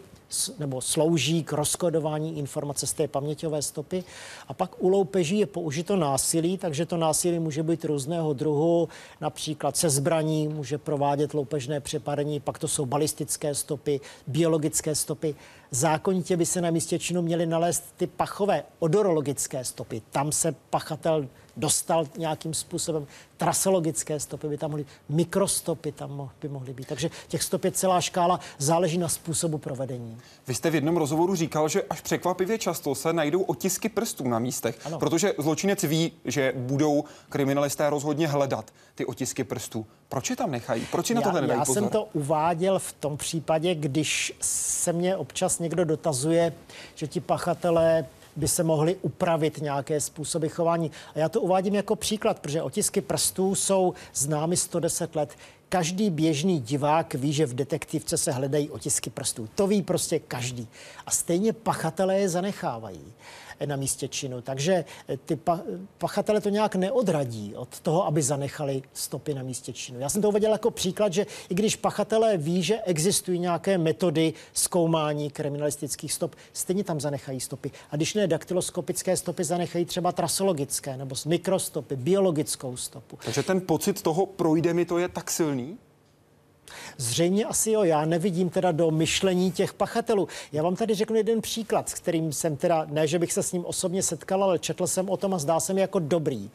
[0.60, 4.04] nebo slouží k rozkodování informace z té paměťové stopy.
[4.48, 8.90] A pak u loupeží je použito násilí, takže to násilí může být různého druhu,
[9.22, 15.36] například se zbraní může provádět loupežné přepadení, pak to jsou balistické stopy, biologické stopy.
[15.72, 20.02] Zákonitě by se na místě činu měly nalézt ty pachové odorologické stopy.
[20.12, 21.28] Tam se pachatel
[21.58, 23.08] dostal nějakým způsobem.
[23.38, 26.88] Trasologické stopy by tam mohly, mikrostopy tam by mohly být.
[26.88, 30.18] Takže těch stop je celá škála, záleží na způsobu provedení.
[30.48, 34.40] Vy jste v jednom rozhovoru říkal, že až překvapivě často se najdou otisky prstů na
[34.40, 35.00] místech, ano.
[35.00, 39.86] protože zločinec ví, že budou kriminalisté rozhodně hledat ty otisky prstů.
[40.10, 40.88] Proč je tam nechají?
[40.92, 41.84] Proč je na to nedají Já pozor?
[41.84, 46.54] jsem to uváděl v tom případě, když se mě občas někdo dotazuje,
[46.96, 50.92] že ti pachatelé by se mohly upravit nějaké způsoby chování.
[51.16, 55.30] A já to uvádím jako příklad, protože otisky prstů jsou známy 110 let.
[55.70, 59.50] Každý běžný divák ví, že v detektivce se hledají otisky prstů.
[59.56, 60.68] To ví prostě každý.
[61.06, 63.14] A stejně pachatelé je zanechávají
[63.68, 64.42] na místě činu.
[64.42, 65.60] Takže eh, ty pa,
[65.98, 70.00] pachatele to nějak neodradí od toho, aby zanechali stopy na místě činu.
[70.00, 74.34] Já jsem to uvedl jako příklad, že i když pachatelé ví, že existují nějaké metody
[74.54, 77.72] zkoumání kriminalistických stop, stejně tam zanechají stopy.
[77.92, 83.18] A když ne daktyloskopické stopy, zanechají třeba trasologické nebo mikrostopy, biologickou stopu.
[83.26, 85.78] Takže ten pocit toho projde mi to je tak silný?
[87.02, 90.28] Zřejmě asi jo, já nevidím teda do myšlení těch pachatelů.
[90.52, 93.52] Já vám tady řeknu jeden příklad, s kterým jsem teda, ne, že bych se s
[93.52, 96.50] ním osobně setkal, ale četl jsem o tom a zdá se mi jako dobrý.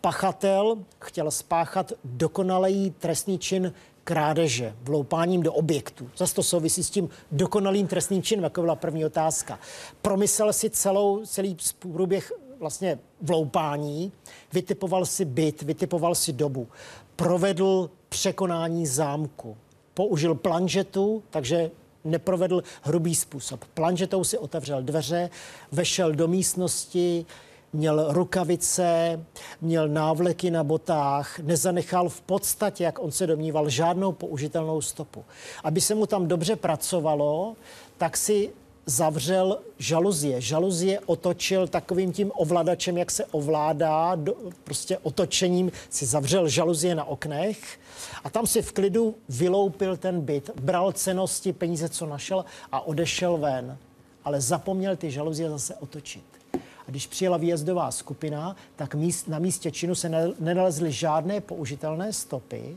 [0.00, 3.72] Pachatel chtěl spáchat dokonalý trestný čin
[4.04, 6.10] krádeže, vloupáním do objektu.
[6.16, 9.58] Zase to souvisí s tím dokonalým trestným činem, jako byla první otázka.
[10.02, 14.12] Promyslel si celou, celý průběh vlastně vloupání,
[14.52, 16.68] vytipoval si byt, vytipoval si dobu,
[17.16, 19.56] provedl překonání zámku.
[19.96, 21.70] Použil planžetu, takže
[22.04, 23.64] neprovedl hrubý způsob.
[23.74, 25.30] Planžetou si otevřel dveře,
[25.72, 27.26] vešel do místnosti,
[27.72, 29.20] měl rukavice,
[29.60, 35.24] měl návleky na botách, nezanechal v podstatě, jak on se domníval, žádnou použitelnou stopu.
[35.64, 37.56] Aby se mu tam dobře pracovalo,
[37.98, 38.50] tak si
[38.86, 40.40] zavřel žaluzie.
[40.40, 47.04] Žaluzie otočil takovým tím ovladačem, jak se ovládá, do, prostě otočením si zavřel žaluzie na
[47.04, 47.78] oknech
[48.24, 53.36] a tam si v klidu vyloupil ten byt, bral cenosti, peníze, co našel a odešel
[53.36, 53.78] ven.
[54.24, 56.24] Ale zapomněl ty žaluzie zase otočit.
[56.54, 62.76] A když přijela výjezdová skupina, tak míst, na místě činu se nenalezly žádné použitelné stopy,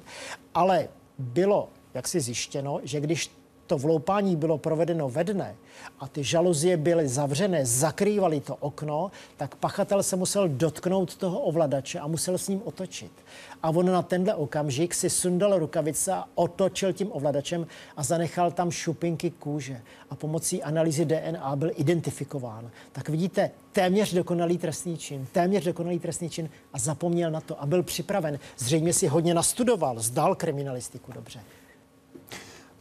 [0.54, 0.88] ale
[1.19, 3.32] bylo jak si zjištěno, že když
[3.69, 5.55] to vloupání bylo provedeno ve dne
[5.99, 11.99] a ty žaluzie byly zavřené, zakrývaly to okno, tak pachatel se musel dotknout toho ovladače
[11.99, 13.12] a musel s ním otočit.
[13.63, 18.71] A on na tenhle okamžik si sundal rukavice a otočil tím ovladačem a zanechal tam
[18.71, 19.82] šupinky kůže.
[20.10, 22.71] A pomocí analýzy DNA byl identifikován.
[22.91, 27.65] Tak vidíte, téměř dokonalý trestný čin, téměř dokonalý trestný čin a zapomněl na to a
[27.65, 28.39] byl připraven.
[28.58, 31.39] Zřejmě si hodně nastudoval, zdal kriminalistiku dobře.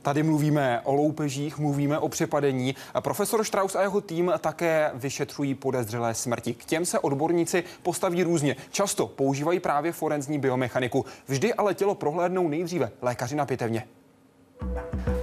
[0.09, 2.75] Tady mluvíme o loupežích, mluvíme o přepadení.
[3.01, 6.55] Profesor Strauss a jeho tým také vyšetřují podezřelé smrti.
[6.55, 8.57] K těm se odborníci postaví různě.
[8.71, 11.05] Často používají právě forenzní biomechaniku.
[11.27, 13.87] Vždy ale tělo prohlédnou nejdříve lékaři na pitevně.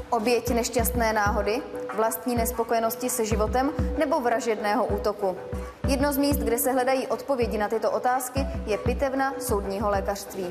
[0.10, 1.62] Oběť nešťastné náhody,
[1.95, 5.36] vlastní nespokojenosti se životem nebo vražedného útoku.
[5.88, 10.45] Jedno z míst, kde se hledají odpovědi na tyto otázky, je pitevna soudního lékařství.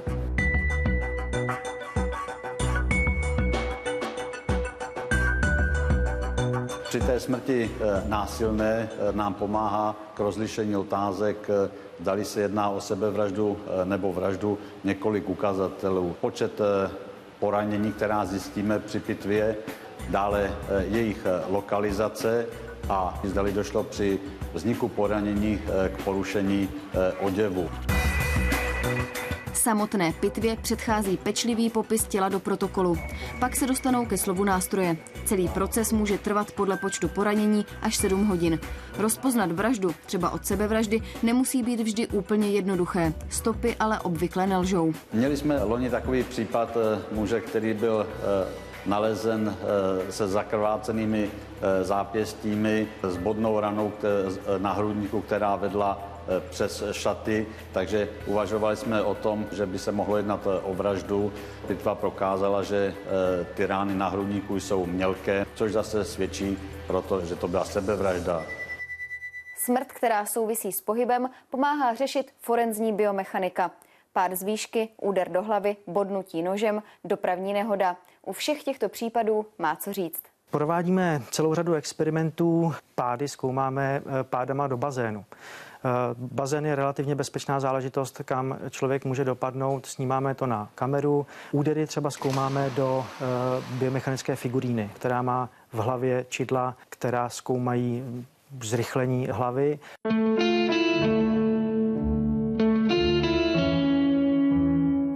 [6.95, 12.69] Při té smrti eh, násilné eh, nám pomáhá k rozlišení otázek, eh, dali se jedná
[12.69, 16.17] o sebevraždu nebo vraždu několik ukazatelů.
[16.21, 16.61] Počet
[17.41, 19.57] poranění, která zjistíme při pitvě,
[20.09, 22.47] dále jejich lokalizace
[22.89, 24.21] a zdali došlo při
[24.53, 25.61] vzniku poranění
[25.97, 26.69] k porušení
[27.21, 27.71] oděvu
[29.65, 32.97] samotné pitvě předchází pečlivý popis těla do protokolu.
[33.41, 34.97] Pak se dostanou ke slovu nástroje.
[35.25, 38.59] Celý proces může trvat podle počtu poranění až 7 hodin.
[38.99, 43.13] Rozpoznat vraždu, třeba od sebevraždy, nemusí být vždy úplně jednoduché.
[43.29, 44.93] Stopy ale obvykle nelžou.
[45.13, 48.49] Měli jsme loni takový případ eh, muže, který byl eh,
[48.87, 49.57] nalezen
[50.09, 51.31] eh, se zakrvácenými
[51.83, 53.93] zápěstími, s bodnou ranou
[54.59, 56.14] na hrudníku, která vedla
[56.51, 61.33] přes šaty, takže uvažovali jsme o tom, že by se mohlo jednat eh, o vraždu.
[61.67, 67.37] Pitva prokázala, že eh, ty rány na hrudníku jsou mělké, což zase svědčí proto, že
[67.37, 68.43] to byla sebevražda.
[69.59, 73.71] Smrt, která souvisí s pohybem, pomáhá řešit forenzní biomechanika.
[74.13, 77.97] Pád z výšky, úder do hlavy, bodnutí nožem, dopravní nehoda.
[78.23, 80.23] U všech těchto případů má co říct.
[80.51, 85.25] Provádíme celou řadu experimentů, pády zkoumáme pádama do bazénu.
[85.85, 89.87] Eh, bazén je relativně bezpečná záležitost, kam člověk může dopadnout.
[89.87, 91.27] Snímáme to na kameru.
[91.53, 93.25] Údery třeba zkoumáme do eh,
[93.79, 98.25] biomechanické figuríny, která má v hlavě čidla, která zkoumají
[98.63, 99.79] zrychlení hlavy.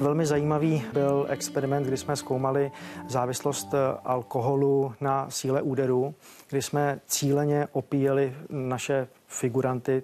[0.00, 2.70] Velmi zajímavý byl experiment, kdy jsme zkoumali
[3.08, 6.14] závislost eh, alkoholu na síle úderu,
[6.50, 10.02] kdy jsme cíleně opíjeli naše figuranty.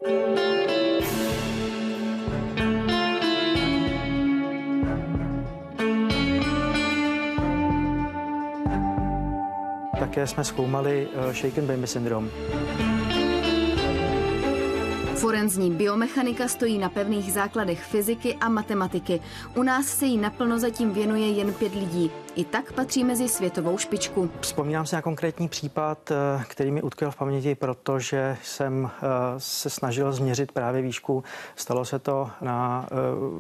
[9.99, 12.31] Také jsme zkoumali eh, shaken baby syndrom.
[15.25, 19.21] Forenzní biomechanika stojí na pevných základech fyziky a matematiky.
[19.57, 22.11] U nás se jí naplno zatím věnuje jen pět lidí.
[22.37, 24.31] I tak patří mezi světovou špičku.
[24.41, 29.01] Vzpomínám se na konkrétní případ, eh, který mi utkvěl v paměti, protože jsem eh,
[29.39, 31.25] se snažil změřit právě výšku.
[31.57, 32.95] Stalo se to na eh,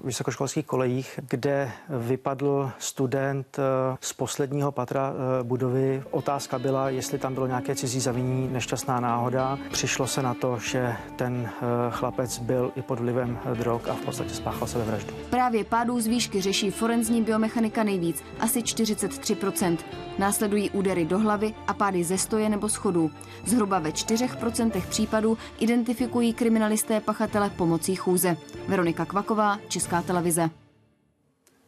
[0.04, 3.58] vysokoškolských kolejích, kde vypadl student
[4.00, 6.02] z posledního patra budovy.
[6.10, 9.58] Otázka byla, jestli tam bylo nějaké cizí zaviní, nešťastná náhoda.
[9.70, 11.50] Přišlo se na to, že ten
[11.90, 15.14] chlapec byl i pod vlivem drog a v podstatě spáchal sebevraždu.
[15.30, 19.78] Právě pádů z výšky řeší forenzní biomechanika nejvíc, asi 43%.
[20.18, 23.10] Následují údery do hlavy a pády ze stoje nebo schodů.
[23.46, 28.36] Zhruba ve 4% případů identifikují kriminalisté pachatele pomocí chůze.
[28.68, 30.50] Veronika Kvaková, Česká televize.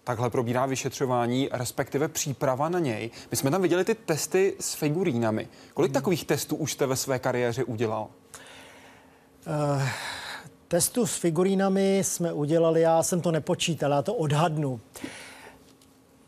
[0.05, 3.11] Takhle probírá vyšetřování, respektive příprava na něj.
[3.31, 5.49] My jsme tam viděli ty testy s figurínami.
[5.75, 8.09] Kolik takových testů už jste ve své kariéře udělal?
[9.47, 9.83] Uh,
[10.69, 14.81] testů s figurínami jsme udělali, já jsem to nepočítal, já to odhadnu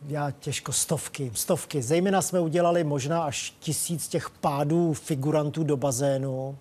[0.06, 1.82] já těžko stovky, stovky.
[1.82, 6.58] Zejména jsme udělali možná až tisíc těch pádů figurantů do bazénu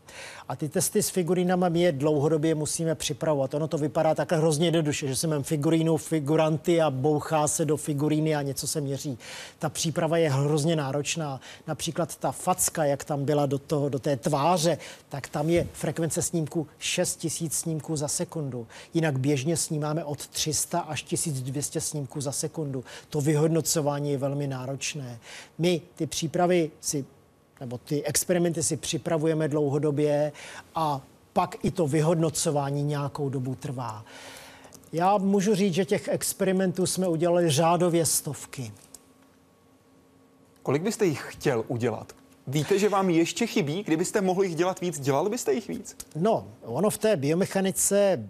[0.49, 3.53] A ty testy s figurinama my je dlouhodobě musíme připravovat.
[3.53, 7.77] Ono to vypadá tak hrozně jednoduše, že si mám figurínu, figuranty a bouchá se do
[7.77, 9.17] figuríny a něco se měří.
[9.59, 11.41] Ta příprava je hrozně náročná.
[11.67, 14.77] Například ta facka, jak tam byla do, toho, do té tváře,
[15.09, 18.67] tak tam je frekvence snímku 6000 snímků za sekundu.
[18.93, 22.83] Jinak běžně snímáme od 300 až 1200 snímků za sekundu.
[23.09, 25.19] To vyhodnocování je velmi náročné.
[25.57, 27.05] My ty přípravy si
[27.59, 30.31] nebo ty experimenty si připravujeme dlouhodobě
[30.75, 31.01] a
[31.33, 34.05] pak i to vyhodnocování nějakou dobu trvá.
[34.93, 38.71] Já můžu říct, že těch experimentů jsme udělali řádově stovky.
[40.63, 42.13] Kolik byste jich chtěl udělat?
[42.47, 43.83] Víte, že vám ještě chybí?
[43.83, 45.95] Kdybyste mohli jich dělat víc, dělali byste jich víc?
[46.15, 48.29] No, ono v té biomechanice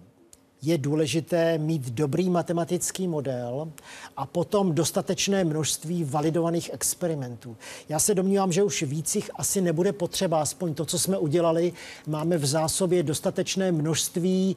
[0.62, 3.72] je důležité mít dobrý matematický model
[4.16, 7.56] a potom dostatečné množství validovaných experimentů.
[7.88, 11.72] Já se domnívám, že už víc jich asi nebude potřeba, aspoň to, co jsme udělali,
[12.06, 14.56] máme v zásobě dostatečné množství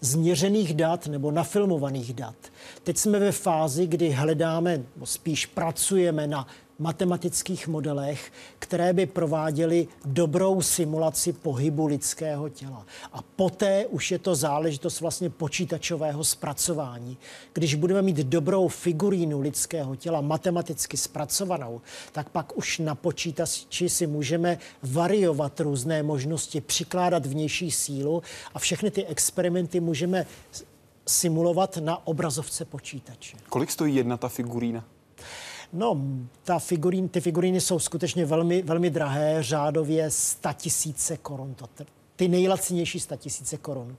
[0.00, 2.34] změřených dat nebo nafilmovaných dat.
[2.82, 6.46] Teď jsme ve fázi, kdy hledáme, nebo spíš pracujeme na
[6.82, 12.86] matematických modelech, které by prováděly dobrou simulaci pohybu lidského těla.
[13.12, 17.18] A poté už je to záležitost vlastně počítačového zpracování.
[17.52, 21.80] Když budeme mít dobrou figurínu lidského těla matematicky zpracovanou,
[22.12, 28.22] tak pak už na počítači si můžeme variovat různé možnosti, přikládat vnější sílu
[28.54, 30.26] a všechny ty experimenty můžeme
[31.06, 33.36] simulovat na obrazovce počítače.
[33.48, 34.84] Kolik stojí jedna ta figurína?
[35.72, 35.96] No,
[36.44, 41.54] ta figurín, ty figuríny jsou skutečně velmi, velmi drahé, řádově 100 tisíce korun.
[41.54, 41.84] To,
[42.16, 43.96] ty nejlacinější 100 tisíce korun.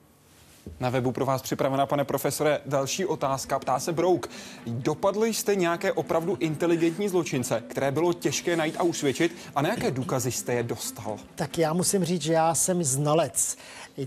[0.79, 3.59] Na webu pro vás připravena, pane profesore, další otázka.
[3.59, 4.29] Ptá se Brouk.
[4.67, 9.35] Dopadli jste nějaké opravdu inteligentní zločince, které bylo těžké najít a usvědčit?
[9.55, 11.17] A na jaké důkazy jste je dostal?
[11.35, 13.57] Tak já musím říct, že já jsem znalec.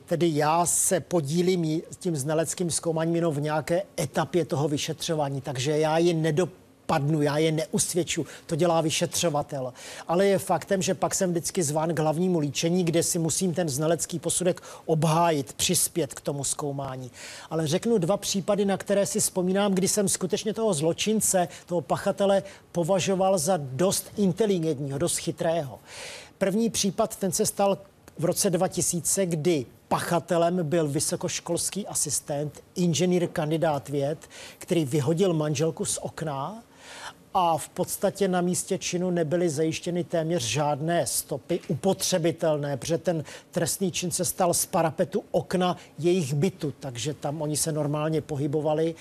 [0.05, 5.99] Tedy já se podílím tím znaleckým zkoumáním jenom v nějaké etapě toho vyšetřování, takže já
[5.99, 6.51] ji nedop
[6.87, 9.72] padnu, já je neusvědču, to dělá vyšetřovatel.
[10.09, 13.68] Ale je faktem, že pak jsem vždycky zván k hlavnímu líčení, kde si musím ten
[13.68, 17.11] znalecký posudek obhájit, přispět k tomu zkoumání.
[17.51, 22.42] Ale řeknu dva případy, na které si vzpomínám, kdy jsem skutečně toho zločince, toho pachatele
[22.72, 25.79] považoval za dost inteligentního, dost chytrého.
[26.38, 27.79] První případ, ten se stal
[28.18, 34.18] v roce 2000, kdy pachatelem byl vysokoškolský asistent, inženýr kandidát věd,
[34.59, 36.62] který vyhodil manželku z okna
[37.38, 43.92] a v podstatě na místě činu nebyly zajištěny téměř žádné stopy upotřebitelné, protože ten trestný
[43.92, 48.94] čin se stal z parapetu okna jejich bytu, takže tam oni se normálně pohybovali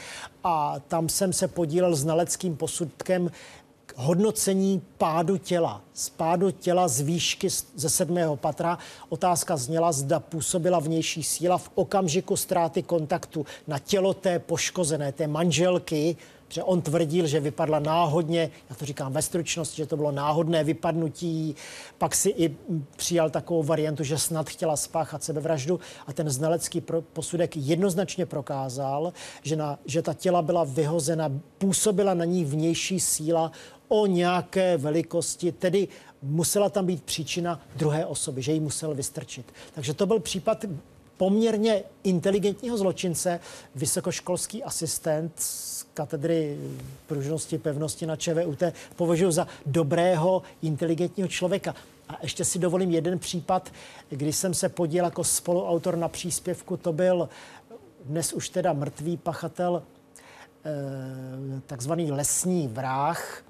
[0.44, 3.32] a tam jsem se podílel znaleckým posudkem
[3.96, 5.82] hodnocení pádu těla.
[5.94, 8.78] Z pádu těla z výšky ze sedmého patra.
[9.10, 15.28] Otázka zněla, zda působila vnější síla v okamžiku ztráty kontaktu na tělo té poškozené, té
[15.28, 16.18] manželky,
[16.56, 20.64] že on tvrdil, že vypadla náhodně, já to říkám ve stručnosti, že to bylo náhodné
[20.64, 21.56] vypadnutí,
[21.98, 22.56] pak si i
[22.96, 29.14] přijal takovou variantu, že snad chtěla spáchat sebevraždu a ten znalecký posudek jednoznačně prokázal,
[29.44, 33.52] že, na, že ta těla byla vyhozena, působila na ní vnější síla
[33.88, 35.88] o nějaké velikosti, tedy
[36.22, 39.46] musela tam být příčina druhé osoby, že ji musel vystrčit.
[39.74, 40.66] Takže to byl případ
[41.18, 43.40] poměrně inteligentního zločince,
[43.76, 45.34] vysokoškolský asistent
[45.96, 46.58] katedry
[47.08, 48.64] pružnosti, pevnosti na ČVUT,
[48.96, 51.76] považuji za dobrého, inteligentního člověka.
[52.10, 53.72] A ještě si dovolím jeden případ,
[54.10, 57.30] kdy jsem se podílel jako spoluautor na příspěvku, to byl
[58.06, 59.84] dnes už teda mrtvý pachatel,
[60.66, 63.44] eh, takzvaný lesní vrah,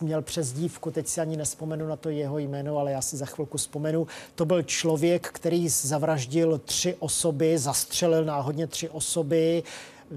[0.00, 3.58] měl přezdívku, teď si ani nespomenu na to jeho jméno, ale já si za chvilku
[3.58, 4.06] vzpomenu.
[4.34, 9.62] To byl člověk, který zavraždil tři osoby, zastřelil náhodně tři osoby.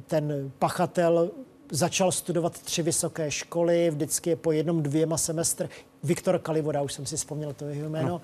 [0.08, 1.32] Ten pachatel
[1.72, 5.70] začal studovat tři vysoké školy, vždycky je po jednom, dvěma semestr.
[6.04, 8.10] Viktor Kalivoda, už jsem si vzpomněl to jeho jméno.
[8.10, 8.22] No.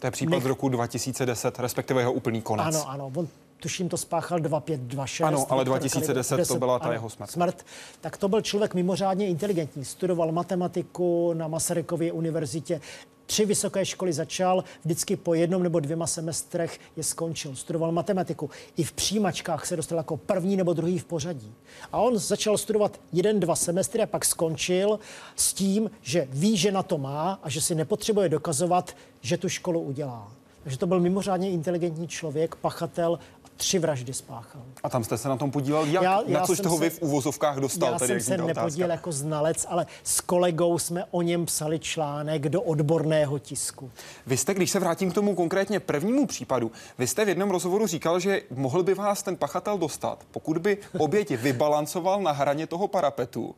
[0.00, 0.42] To je případ Nech...
[0.42, 2.74] z roku 2010, respektive jeho úplný konec.
[2.74, 3.12] Ano, ano.
[3.14, 3.28] On
[3.60, 5.26] tuším to spáchal 2526.
[5.26, 7.30] Ano, ale 2010 to byla ta ano, jeho smrt.
[7.30, 7.66] smrt.
[8.00, 9.84] Tak to byl člověk mimořádně inteligentní.
[9.84, 12.80] Studoval matematiku na Masarykově univerzitě.
[13.26, 17.56] Tři vysoké školy začal, vždycky po jednom nebo dvěma semestrech je skončil.
[17.56, 18.50] Studoval matematiku.
[18.76, 21.54] I v přijímačkách se dostal jako první nebo druhý v pořadí.
[21.92, 24.98] A on začal studovat jeden, dva semestry a pak skončil
[25.36, 29.48] s tím, že ví, že na to má a že si nepotřebuje dokazovat, že tu
[29.48, 30.32] školu udělá.
[30.66, 33.18] že to byl mimořádně inteligentní člověk, pachatel
[33.56, 34.62] tři vraždy spáchal.
[34.82, 36.02] A tam jste se na tom podíval jak?
[36.02, 37.92] Já, já na což toho se, vy v uvozovkách dostal?
[37.92, 42.48] Já tedy, jsem se nepodíval jako znalec, ale s kolegou jsme o něm psali článek
[42.48, 43.90] do odborného tisku.
[44.26, 47.86] Vy jste, když se vrátím k tomu konkrétně prvnímu případu, vy jste v jednom rozhovoru
[47.86, 52.88] říkal, že mohl by vás ten pachatel dostat, pokud by oběti vybalancoval na hraně toho
[52.88, 53.54] parapetu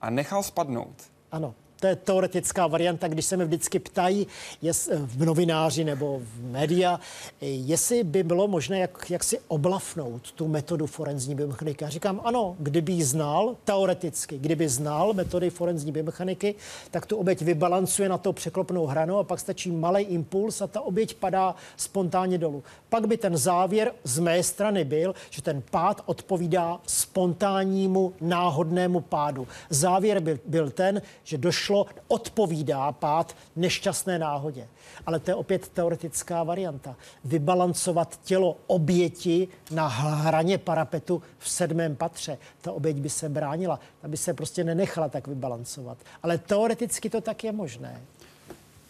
[0.00, 1.02] a nechal spadnout.
[1.32, 4.26] Ano, to je teoretická varianta, když se mi vždycky ptají
[4.62, 7.00] jest, v novináři nebo v média,
[7.40, 11.84] jestli by bylo možné jak, jak si oblafnout tu metodu forenzní biomechaniky.
[11.84, 16.54] Já říkám, ano, kdyby ji znal, teoreticky, kdyby znal metody forenzní biomechaniky,
[16.90, 20.80] tak tu oběť vybalancuje na to překlopnou hranu a pak stačí malý impuls a ta
[20.80, 22.62] oběť padá spontánně dolů.
[22.88, 29.48] Pak by ten závěr z mé strany byl, že ten pád odpovídá spontánnímu náhodnému pádu.
[29.70, 34.68] Závěr byl, byl ten, že došlo došlo, odpovídá pád nešťastné náhodě.
[35.06, 36.96] Ale to je opět teoretická varianta.
[37.24, 42.38] Vybalancovat tělo oběti na hraně parapetu v sedmém patře.
[42.60, 45.98] Ta oběť by se bránila, ta by se prostě nenechala tak vybalancovat.
[46.22, 48.00] Ale teoreticky to tak je možné.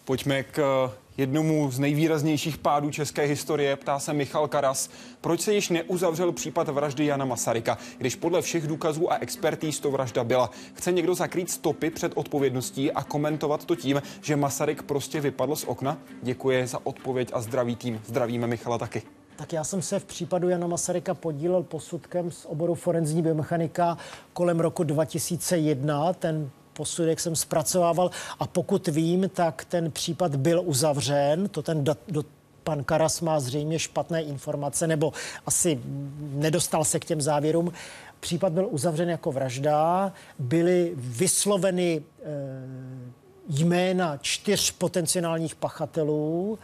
[0.04, 4.90] Pojďme k jednomu z nejvýraznějších pádů české historie, ptá se Michal Karas,
[5.20, 9.90] proč se již neuzavřel případ vraždy Jana Masaryka, když podle všech důkazů a expertíz to
[9.90, 10.50] vražda byla.
[10.74, 15.64] Chce někdo zakrýt stopy před odpovědností a komentovat to tím, že Masaryk prostě vypadl z
[15.64, 15.98] okna?
[16.22, 18.00] Děkuji za odpověď a zdravý tým.
[18.06, 19.02] Zdravíme Michala taky.
[19.36, 23.98] Tak já jsem se v případu Jana Masaryka podílel posudkem z oboru forenzní biomechanika
[24.32, 26.12] kolem roku 2001.
[26.12, 28.10] Ten posudek jsem zpracovával.
[28.38, 32.22] A pokud vím, tak ten případ byl uzavřen, to ten dat, do,
[32.64, 35.12] pan Karas má zřejmě špatné informace, nebo
[35.46, 35.80] asi
[36.18, 37.72] nedostal se k těm závěrům.
[38.20, 46.58] Případ byl uzavřen jako vražda, byly vysloveny e, jména čtyř potenciálních pachatelů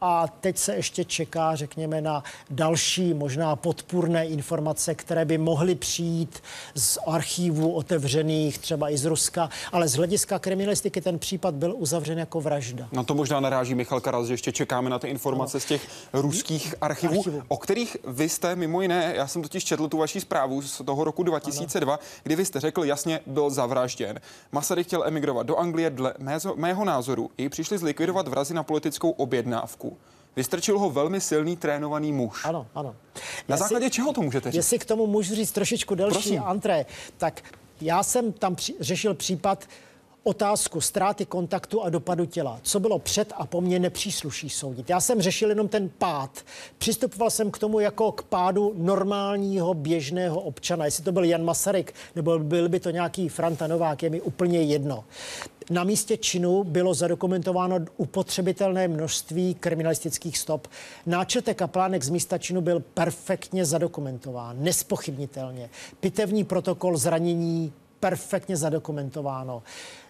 [0.00, 6.42] a teď se ještě čeká, řekněme, na další možná podpůrné informace, které by mohly přijít
[6.74, 12.18] z archívů otevřených, třeba i z Ruska, ale z hlediska kriminalistiky ten případ byl uzavřen
[12.18, 12.88] jako vražda.
[12.92, 15.60] Na to možná naráží Michal Karas, že ještě čekáme na ty informace ano.
[15.60, 17.42] z těch ruských archivů, Archivu.
[17.48, 21.04] o kterých vy jste mimo jiné, já jsem totiž četl tu vaši zprávu z toho
[21.04, 22.02] roku 2002, ano.
[22.22, 24.20] kdy vy jste řekl jasně, byl zavražděn.
[24.52, 26.14] Masaryk chtěl emigrovat do Anglie, dle
[26.54, 29.87] mého názoru, jej přišli zlikvidovat vrazy na politickou objednávku.
[30.38, 32.44] Vystrčil ho velmi silný trénovaný muž.
[32.44, 32.88] Ano, ano.
[33.48, 34.56] Na jestli, základě čeho to můžete říct?
[34.56, 36.42] Jestli k tomu můžu říct trošičku delší Prosím.
[36.44, 36.86] antré,
[37.16, 37.42] tak
[37.80, 39.64] já jsem tam při, řešil případ
[40.22, 42.60] otázku ztráty kontaktu a dopadu těla.
[42.62, 44.90] Co bylo před a po mně nepřísluší soudit.
[44.90, 46.30] Já jsem řešil jenom ten pád.
[46.78, 50.84] Přistupoval jsem k tomu jako k pádu normálního běžného občana.
[50.84, 54.62] Jestli to byl Jan Masaryk nebo byl by to nějaký Franta Novák, je mi úplně
[54.62, 55.04] jedno.
[55.70, 60.68] Na místě činu bylo zadokumentováno upotřebitelné množství kriminalistických stop.
[61.06, 65.70] Náčrtek a plánek z místa činu byl perfektně zadokumentován, nespochybnitelně.
[66.00, 69.62] Pitevní protokol zranění perfektně zadokumentováno.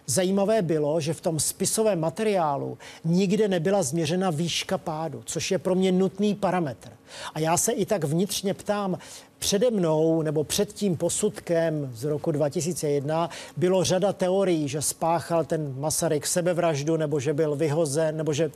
[0.09, 5.75] Zajímavé bylo, že v tom spisovém materiálu nikde nebyla změřena výška pádu, což je pro
[5.75, 6.89] mě nutný parametr.
[7.33, 8.97] A já se i tak vnitřně ptám,
[9.39, 15.75] přede mnou nebo před tím posudkem z roku 2001 bylo řada teorií, že spáchal ten
[15.77, 18.51] Masaryk sebevraždu, nebo že byl vyhozen, nebo že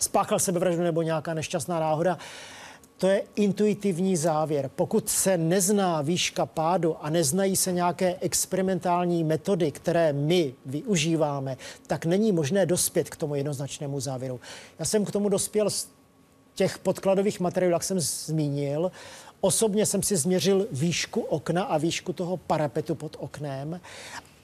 [0.00, 2.18] spáchal sebevraždu, nebo nějaká nešťastná náhoda.
[2.98, 4.70] To je intuitivní závěr.
[4.76, 12.06] Pokud se nezná výška pádu a neznají se nějaké experimentální metody, které my využíváme, tak
[12.06, 14.40] není možné dospět k tomu jednoznačnému závěru.
[14.78, 15.88] Já jsem k tomu dospěl z
[16.54, 18.92] těch podkladových materiálů, jak jsem zmínil.
[19.40, 23.80] Osobně jsem si změřil výšku okna a výšku toho parapetu pod oknem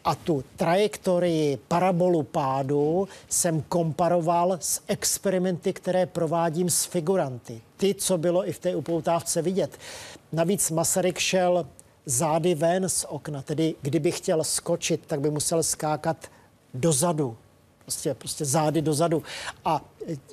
[0.05, 7.61] a tu trajektorii parabolu pádu jsem komparoval s experimenty, které provádím s figuranty.
[7.77, 9.79] Ty, co bylo i v té upoutávce vidět.
[10.33, 11.67] Navíc Masaryk šel
[12.07, 16.17] zády ven z okna, tedy kdyby chtěl skočit, tak by musel skákat
[16.75, 17.37] dozadu,
[17.83, 19.23] prostě, prostě zády dozadu.
[19.65, 19.85] A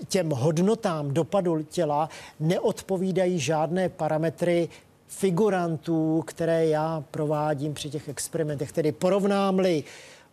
[0.08, 2.10] těm hodnotám dopadu těla
[2.40, 4.70] neodpovídají žádné parametry
[5.12, 8.72] figurantů, které já provádím při těch experimentech.
[8.72, 9.84] Tedy porovnám-li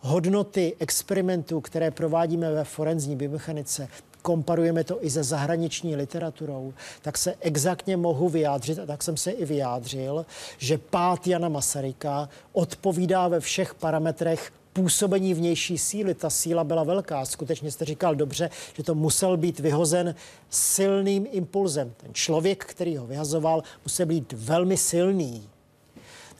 [0.00, 3.88] hodnoty experimentů, které provádíme ve forenzní biomechanice,
[4.22, 9.30] komparujeme to i se zahraniční literaturou, tak se exaktně mohu vyjádřit, a tak jsem se
[9.30, 10.26] i vyjádřil,
[10.58, 16.14] že pát Jana Masaryka odpovídá ve všech parametrech působení vnější síly.
[16.14, 17.24] Ta síla byla velká.
[17.24, 20.14] Skutečně jste říkal dobře, že to musel být vyhozen
[20.50, 21.92] silným impulzem.
[21.96, 25.48] Ten člověk, který ho vyhazoval, musel být velmi silný.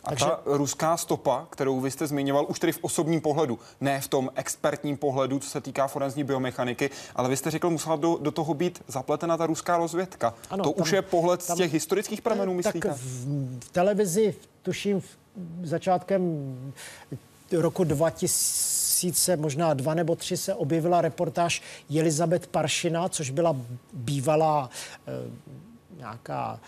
[0.05, 0.25] A Takže...
[0.25, 4.31] ta ruská stopa, kterou vy jste zmiňoval, už tedy v osobním pohledu, ne v tom
[4.35, 8.55] expertním pohledu, co se týká forenzní biomechaniky, ale vy jste řekl, musela do, do toho
[8.55, 10.35] být zapletena ta ruská rozvědka.
[10.51, 12.89] Ano, to tam, už je pohled tam, z těch historických pramenů, myslíte?
[12.89, 13.27] Tak v,
[13.65, 15.07] v televizi, tuším, v,
[15.63, 16.23] začátkem
[17.53, 21.63] roku 2000, možná dva nebo tři, se objevila reportáž
[21.99, 23.57] Elizabeth Paršina, což byla
[23.93, 24.71] bývalá
[25.07, 25.31] e,
[25.99, 26.61] nějaká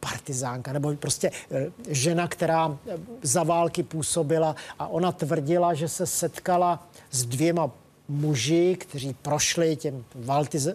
[0.00, 6.06] partizánka, nebo prostě eh, žena, která eh, za války působila a ona tvrdila, že se
[6.06, 7.70] setkala s dvěma
[8.10, 10.74] muži, kteří prošli těm valtiz-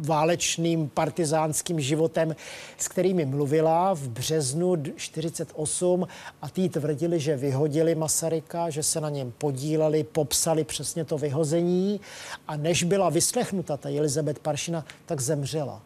[0.00, 2.36] válečným partizánským životem,
[2.78, 6.06] s kterými mluvila v březnu 48
[6.42, 12.00] a tí tvrdili, že vyhodili Masaryka, že se na něm podíleli, popsali přesně to vyhození
[12.48, 15.82] a než byla vyslechnuta ta Elizabeth Paršina, tak zemřela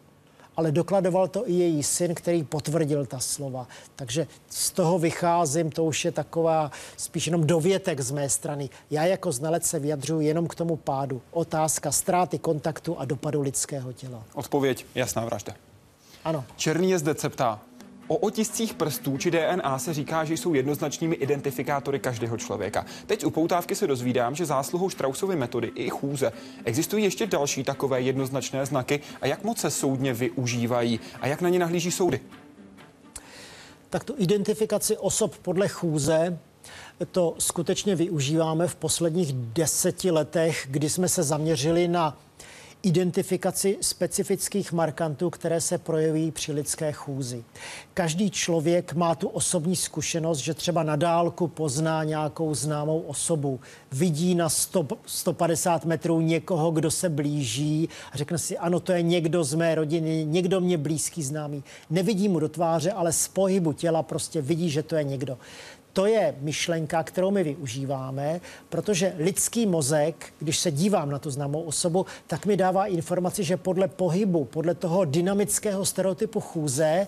[0.59, 3.67] ale dokladoval to i její syn, který potvrdil ta slova.
[3.95, 8.69] Takže z toho vycházím, to už je taková spíš jenom dovětek z mé strany.
[8.91, 11.21] Já jako znalec se vyjadřuji jenom k tomu pádu.
[11.31, 14.23] Otázka ztráty kontaktu a dopadu lidského těla.
[14.33, 15.53] Odpověď jasná vražda.
[16.25, 16.43] Ano.
[16.55, 17.59] Černý jezdec se ptá,
[18.11, 22.85] O otiscích prstů či DNA se říká, že jsou jednoznačnými identifikátory každého člověka.
[23.05, 26.31] Teď u poutávky se dozvídám, že zásluhou Strausovy metody i chůze
[26.65, 31.49] existují ještě další takové jednoznačné znaky a jak moc se soudně využívají a jak na
[31.49, 32.19] ně nahlíží soudy.
[33.89, 36.39] Tak tu identifikaci osob podle chůze
[37.11, 42.17] to skutečně využíváme v posledních deseti letech, kdy jsme se zaměřili na
[42.83, 47.43] identifikaci specifických markantů, které se projeví při lidské chůzi.
[47.93, 53.59] Každý člověk má tu osobní zkušenost, že třeba na dálku pozná nějakou známou osobu,
[53.91, 59.01] vidí na 100, 150 metrů někoho, kdo se blíží a řekne si, ano, to je
[59.01, 61.63] někdo z mé rodiny, někdo mě blízký známý.
[61.89, 65.37] Nevidí mu do tváře, ale z pohybu těla prostě vidí, že to je někdo
[65.99, 71.61] to je myšlenka, kterou my využíváme, protože lidský mozek, když se dívám na tu známou
[71.61, 77.07] osobu, tak mi dává informaci, že podle pohybu, podle toho dynamického stereotypu chůze,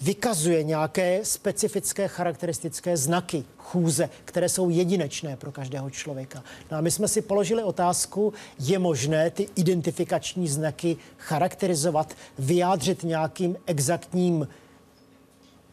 [0.00, 6.42] vykazuje nějaké specifické charakteristické znaky chůze, které jsou jedinečné pro každého člověka.
[6.70, 13.56] No a my jsme si položili otázku, je možné ty identifikační znaky charakterizovat, vyjádřit nějakým
[13.66, 14.48] exaktním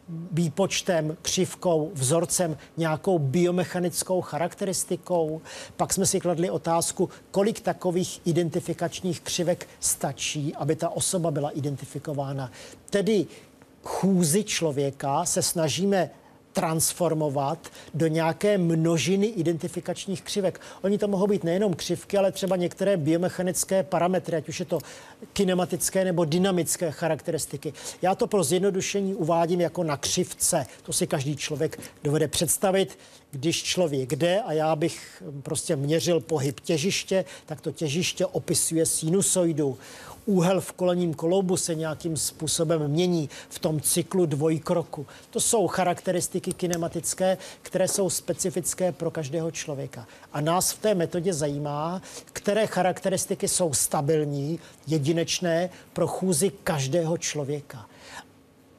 [0.08, 5.40] výpočtem, křivkou, vzorcem, nějakou biomechanickou charakteristikou.
[5.76, 12.50] Pak jsme si kladli otázku, kolik takových identifikačních křivek stačí, aby ta osoba byla identifikována.
[12.90, 13.26] Tedy
[13.82, 16.10] chůzi člověka se snažíme
[16.54, 17.58] transformovat
[17.94, 20.60] do nějaké množiny identifikačních křivek.
[20.82, 24.78] Oni to mohou být nejenom křivky, ale třeba některé biomechanické parametry, ať už je to
[25.32, 27.72] kinematické nebo dynamické charakteristiky.
[28.02, 30.66] Já to pro zjednodušení uvádím jako na křivce.
[30.82, 32.98] To si každý člověk dovede představit.
[33.34, 39.78] Když člověk jde a já bych prostě měřil pohyb těžiště, tak to těžiště opisuje sinusoidu
[40.26, 45.06] úhel v kolením kolobu se nějakým způsobem mění v tom cyklu dvojkroku.
[45.30, 50.06] To jsou charakteristiky kinematické, které jsou specifické pro každého člověka.
[50.32, 57.86] A nás v té metodě zajímá, které charakteristiky jsou stabilní, jedinečné pro chůzi každého člověka.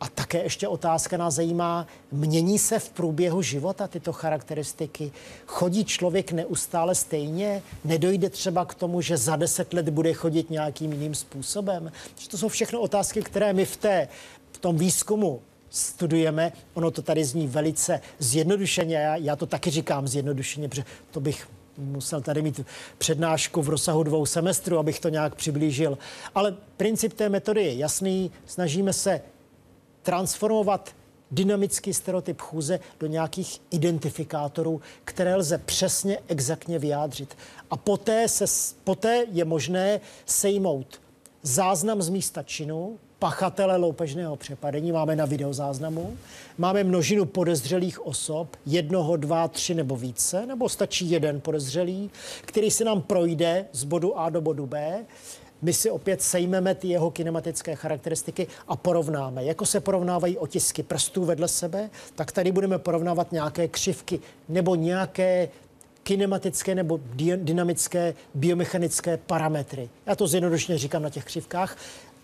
[0.05, 5.11] A také ještě otázka nás zajímá, mění se v průběhu života tyto charakteristiky?
[5.45, 7.61] Chodí člověk neustále stejně?
[7.85, 11.91] Nedojde třeba k tomu, že za deset let bude chodit nějakým jiným způsobem?
[12.31, 14.07] To jsou všechno otázky, které my v, té,
[14.51, 16.51] v tom výzkumu studujeme.
[16.73, 18.95] Ono to tady zní velice zjednodušeně.
[18.95, 21.47] Já, já to taky říkám zjednodušeně, protože to bych
[21.77, 22.61] musel tady mít
[22.97, 25.97] přednášku v rozsahu dvou semestrů, abych to nějak přiblížil.
[26.35, 28.31] Ale princip té metody je jasný.
[28.45, 29.21] Snažíme se
[30.05, 30.95] transformovat
[31.31, 37.37] dynamický stereotyp chůze do nějakých identifikátorů, které lze přesně, exaktně vyjádřit.
[37.71, 38.45] A poté, se,
[38.83, 41.01] poté je možné sejmout
[41.43, 46.17] záznam z místa činu, pachatele loupežného přepadení, máme na videozáznamu,
[46.57, 52.83] máme množinu podezřelých osob, jednoho, dva, tři nebo více, nebo stačí jeden podezřelý, který se
[52.83, 55.05] nám projde z bodu A do bodu B,
[55.61, 59.43] my si opět sejmeme ty jeho kinematické charakteristiky a porovnáme.
[59.43, 65.49] Jako se porovnávají otisky prstů vedle sebe, tak tady budeme porovnávat nějaké křivky nebo nějaké
[66.03, 66.99] kinematické nebo
[67.35, 69.89] dynamické biomechanické parametry.
[70.05, 71.77] Já to zjednodušeně říkám na těch křivkách.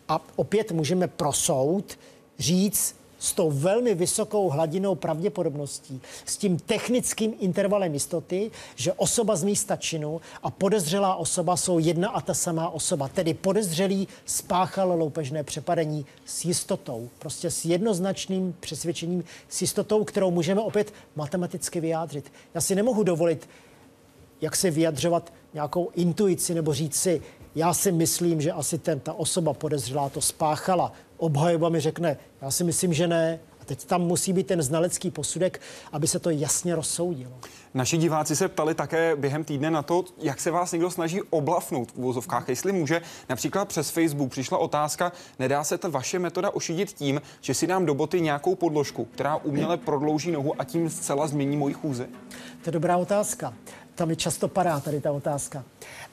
[0.08, 2.00] A opět můžeme pro soud
[2.40, 9.44] říct, s tou velmi vysokou hladinou pravděpodobností, s tím technickým intervalem jistoty, že osoba z
[9.44, 13.08] místa činu a podezřelá osoba jsou jedna a ta samá osoba.
[13.08, 20.62] Tedy podezřelý spáchal loupežné přepadení s jistotou, prostě s jednoznačným přesvědčením, s jistotou, kterou můžeme
[20.62, 22.32] opět matematicky vyjádřit.
[22.54, 23.50] Já si nemohu dovolit,
[24.42, 27.22] jak se vyjadřovat nějakou intuici nebo říct si,
[27.56, 30.94] já si myslím, že asi ten, ta osoba podezřelá to spáchala.
[31.22, 33.40] Obhajoba mi řekne, já si myslím, že ne.
[33.62, 35.62] A teď tam musí být ten znalecký posudek,
[35.92, 37.32] aby se to jasně rozsoudilo.
[37.74, 41.92] Naši diváci se ptali také během týdne na to, jak se vás někdo snaží oblafnout
[41.92, 42.50] v uvozovkách.
[42.50, 47.54] Jestli může, například přes Facebook přišla otázka, nedá se ta vaše metoda ošidit tím, že
[47.54, 51.74] si dám do boty nějakou podložku, která uměle prodlouží nohu a tím zcela změní moji
[51.74, 52.06] chůzi?
[52.64, 53.54] To je dobrá otázka.
[54.02, 55.64] Tam mi často padá tady ta otázka.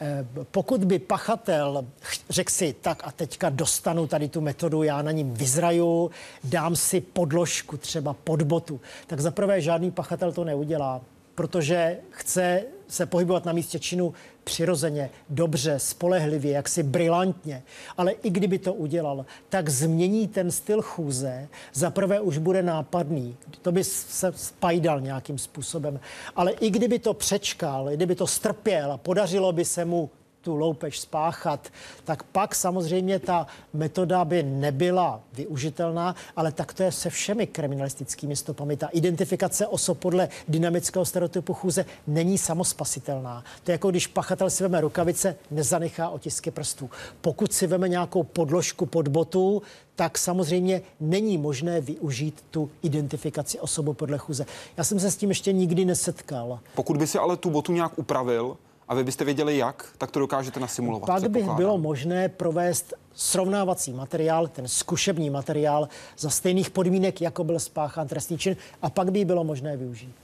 [0.00, 1.84] Eh, pokud by pachatel
[2.28, 6.10] řekl si, tak a teďka dostanu tady tu metodu, já na ním vyzraju,
[6.44, 11.00] dám si podložku třeba pod botu, tak zaprvé žádný pachatel to neudělá
[11.38, 14.14] protože chce se pohybovat na místě činu
[14.44, 17.62] přirozeně, dobře, spolehlivě, jaksi brilantně.
[17.96, 21.48] Ale i kdyby to udělal, tak změní ten styl chůze.
[21.74, 23.36] Za prvé už bude nápadný.
[23.62, 26.00] To by se spajdal nějakým způsobem.
[26.36, 30.10] Ale i kdyby to přečkal, i kdyby to strpěl a podařilo by se mu
[30.40, 31.68] tu loupež spáchat,
[32.04, 38.36] tak pak samozřejmě ta metoda by nebyla využitelná, ale tak to je se všemi kriminalistickými
[38.36, 38.76] stopami.
[38.76, 43.44] Ta identifikace osob podle dynamického stereotypu chůze není samospasitelná.
[43.64, 46.90] To je jako když pachatel si veme rukavice, nezanechá otisky prstů.
[47.20, 49.62] Pokud si veme nějakou podložku pod botu,
[49.94, 54.46] tak samozřejmě není možné využít tu identifikaci osobu podle chůze.
[54.76, 56.60] Já jsem se s tím ještě nikdy nesetkal.
[56.74, 58.56] Pokud by si ale tu botu nějak upravil,
[58.88, 61.06] a vy byste věděli jak, tak to dokážete nasimulovat.
[61.06, 67.58] Pak by bylo možné provést srovnávací materiál, ten zkušební materiál za stejných podmínek, jako byl
[67.58, 70.14] spáchán trestný čin a pak by bylo možné využít.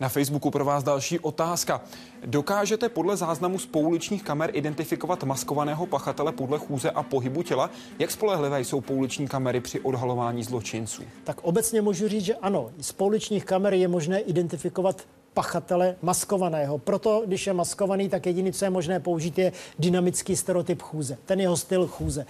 [0.00, 1.80] Na Facebooku pro vás další otázka.
[2.26, 7.70] Dokážete podle záznamu z pouličních kamer identifikovat maskovaného pachatele podle chůze a pohybu těla?
[7.98, 11.02] Jak spolehlivé jsou pouliční kamery při odhalování zločinců?
[11.24, 12.70] Tak obecně můžu říct, že ano.
[12.80, 15.02] Z pouličních kamer je možné identifikovat
[15.34, 16.78] pachatele maskovaného.
[16.78, 21.40] Proto, když je maskovaný, tak jediný, co je možné použít, je dynamický stereotyp chůze, ten
[21.40, 22.26] jeho styl chůze.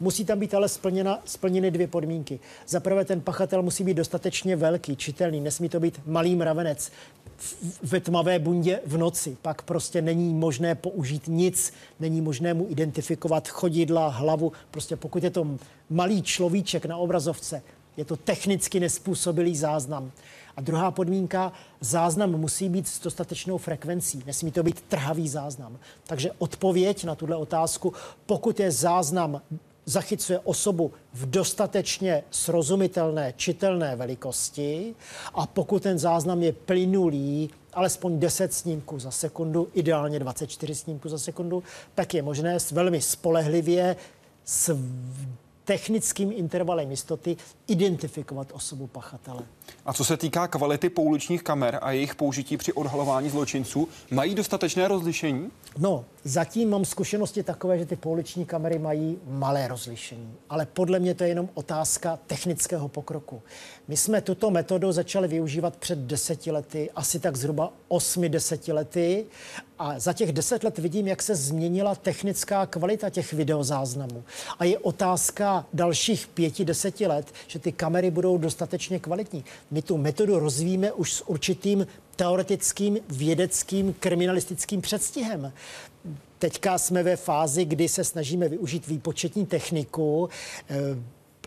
[0.00, 2.40] Musí tam být ale splněna, splněny dvě podmínky.
[2.68, 6.90] Za prvé, ten pachatel musí být dostatečně velký, čitelný, nesmí to být malý mravenec
[7.82, 9.36] ve tmavé bundě v noci.
[9.42, 14.52] Pak prostě není možné použít nic, není možné mu identifikovat chodidla, hlavu.
[14.70, 15.46] Prostě pokud je to
[15.90, 17.62] malý človíček na obrazovce,
[17.96, 20.12] je to technicky nespůsobilý záznam.
[20.56, 25.78] A druhá podmínka, záznam musí být s dostatečnou frekvencí, nesmí to být trhavý záznam.
[26.06, 27.92] Takže odpověď na tuhle otázku,
[28.26, 29.42] pokud je záznam
[29.86, 34.94] zachycuje osobu v dostatečně srozumitelné, čitelné velikosti
[35.34, 41.18] a pokud ten záznam je plynulý, alespoň 10 snímků za sekundu, ideálně 24 snímků za
[41.18, 41.62] sekundu,
[41.94, 43.96] tak je možné velmi spolehlivě
[44.44, 44.78] s
[45.64, 47.36] technickým intervalem jistoty
[47.66, 49.42] identifikovat osobu pachatele.
[49.86, 54.88] A co se týká kvality pouličních kamer a jejich použití při odhalování zločinců, mají dostatečné
[54.88, 55.50] rozlišení?
[55.78, 61.14] No, zatím mám zkušenosti takové, že ty pouliční kamery mají malé rozlišení, ale podle mě
[61.14, 63.42] to je jenom otázka technického pokroku.
[63.88, 69.26] My jsme tuto metodu začali využívat před deseti lety, asi tak zhruba osmi deseti lety
[69.78, 74.24] a za těch deset let vidím, jak se změnila technická kvalita těch videozáznamů.
[74.58, 79.44] A je otázka dalších pěti, deseti let, že ty kamery budou dostatečně kvalitní.
[79.70, 81.86] My tu metodu rozvíjíme už s určitým
[82.16, 85.52] teoretickým, vědeckým, kriminalistickým předstihem.
[86.38, 90.28] Teďka jsme ve fázi, kdy se snažíme využít výpočetní techniku,
[90.70, 90.76] eh,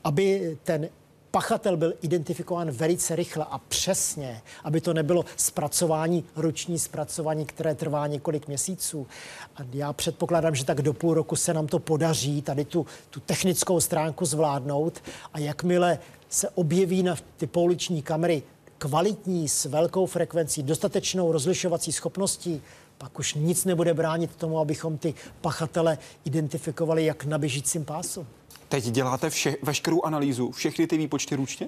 [0.04, 0.90] aby ten
[1.32, 8.08] pachatel byl identifikován velice rychle a přesně, aby to nebylo zpracování, ruční zpracování, které trvá
[8.08, 9.08] několik měsíců.
[9.56, 13.20] A já předpokládám, že tak do půl roku se nám to podaří tady tu, tu
[13.20, 15.04] technickou stránku zvládnout
[15.34, 16.00] a jakmile
[16.30, 18.44] se objeví na ty pouliční kamery
[18.78, 22.62] kvalitní, s velkou frekvencí, dostatečnou rozlišovací schopností,
[22.98, 28.28] pak už nic nebude bránit tomu, abychom ty pachatele identifikovali jak na běžícím pásu.
[28.70, 31.68] Teď děláte vše, veškerou analýzu, všechny ty výpočty ručně?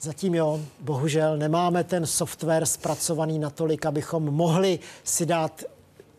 [0.00, 5.64] Zatím jo, bohužel nemáme ten software zpracovaný natolik, abychom mohli si dát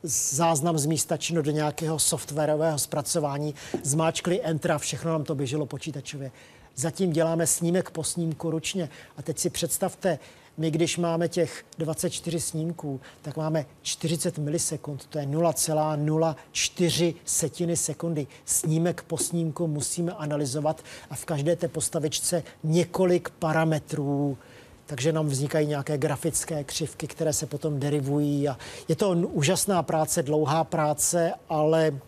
[0.04, 5.66] záznam z místa činu do nějakého softwarového zpracování, zmáčkli enter a všechno nám to běželo
[5.66, 6.32] počítačově.
[6.76, 8.90] Zatím děláme snímek po snímku ručně.
[9.18, 10.20] A teď si představte,
[10.58, 18.28] my, když máme těch 24 snímků, tak máme 40 milisekund, to je 0,04 setiny sekundy.
[18.46, 24.38] Snímek po snímku musíme analyzovat a v každé té postavičce několik parametrů,
[24.86, 28.48] takže nám vznikají nějaké grafické křivky, které se potom derivují.
[28.48, 28.58] A
[28.88, 32.00] je to úžasná práce, dlouhá práce, ale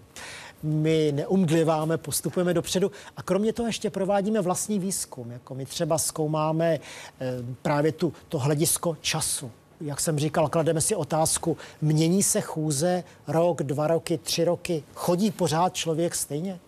[0.63, 5.31] my neumdliváme, postupujeme dopředu a kromě toho ještě provádíme vlastní výzkum.
[5.31, 6.79] Jako my třeba zkoumáme e,
[7.61, 9.51] právě tu, to hledisko času.
[9.81, 15.31] Jak jsem říkal, klademe si otázku, mění se chůze rok, dva roky, tři roky, chodí
[15.31, 16.59] pořád člověk stejně?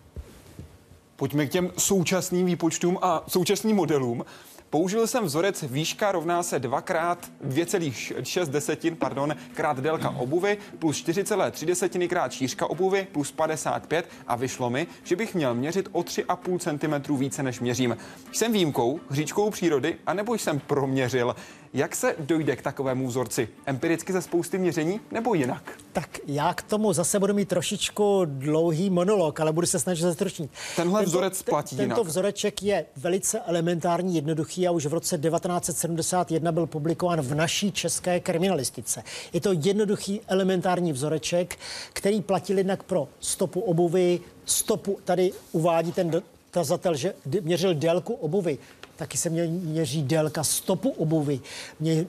[1.16, 4.24] Pojďme k těm současným výpočtům a současným modelům.
[4.70, 11.04] Použil jsem vzorec výška rovná se 2 krát 2,6 desetin, pardon, krát délka obuvy plus
[11.04, 16.00] 4,3 desetiny krát šířka obuvy plus 55 a vyšlo mi, že bych měl měřit o
[16.00, 17.96] 3,5 cm více než měřím.
[18.32, 21.34] Jsem výjimkou, hříčkou přírody, anebo jsem proměřil
[21.74, 23.48] jak se dojde k takovému vzorci?
[23.66, 25.72] Empiricky ze spousty měření nebo jinak?
[25.92, 30.50] Tak já k tomu zase budu mít trošičku dlouhý monolog, ale budu se snažit zestručnit.
[30.76, 32.06] Tenhle tento, vzorec platí Tento jinak.
[32.06, 38.20] vzoreček je velice elementární, jednoduchý a už v roce 1971 byl publikován v naší české
[38.20, 39.02] kriminalistice.
[39.32, 41.58] Je to jednoduchý elementární vzoreček,
[41.92, 48.58] který platil jednak pro stopu obuvy, stopu, tady uvádí ten tazatel, že měřil délku obuvy
[49.00, 51.40] taky se měří délka stopu obuvy,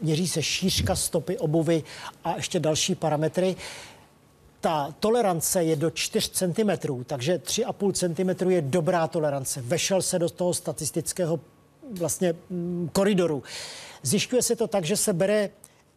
[0.01, 1.83] měří se šířka stopy obuvy
[2.23, 3.55] a ještě další parametry.
[4.61, 9.61] Ta tolerance je do 4 cm, takže 3,5 cm je dobrá tolerance.
[9.61, 11.39] Vešel se do toho statistického
[11.91, 13.43] vlastně mm, koridoru.
[14.03, 15.49] Zjišťuje se to tak, že se bere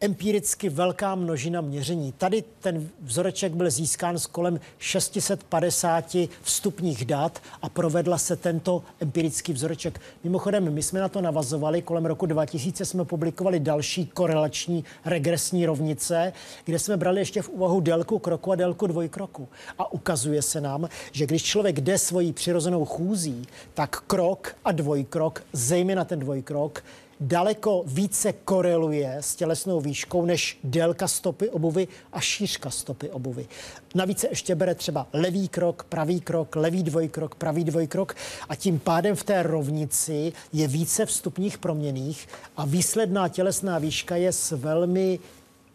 [0.05, 2.11] empiricky velká množina měření.
[2.11, 9.53] Tady ten vzoreček byl získán s kolem 650 vstupních dat a provedla se tento empirický
[9.53, 10.01] vzoreček.
[10.23, 16.33] Mimochodem, my jsme na to navazovali, kolem roku 2000 jsme publikovali další korelační regresní rovnice,
[16.65, 19.47] kde jsme brali ještě v úvahu délku kroku a délku dvojkroku.
[19.77, 25.43] A ukazuje se nám, že když člověk jde svojí přirozenou chůzí, tak krok a dvojkrok,
[25.53, 26.83] zejména ten dvojkrok,
[27.19, 33.47] daleko více koreluje s tělesnou výškou než délka stopy obuvy a šířka stopy obuvy.
[33.95, 38.15] Navíc se ještě bere třeba levý krok, pravý krok, levý dvojkrok, pravý dvojkrok
[38.49, 44.31] a tím pádem v té rovnici je více vstupních proměných a výsledná tělesná výška je
[44.31, 45.19] s velmi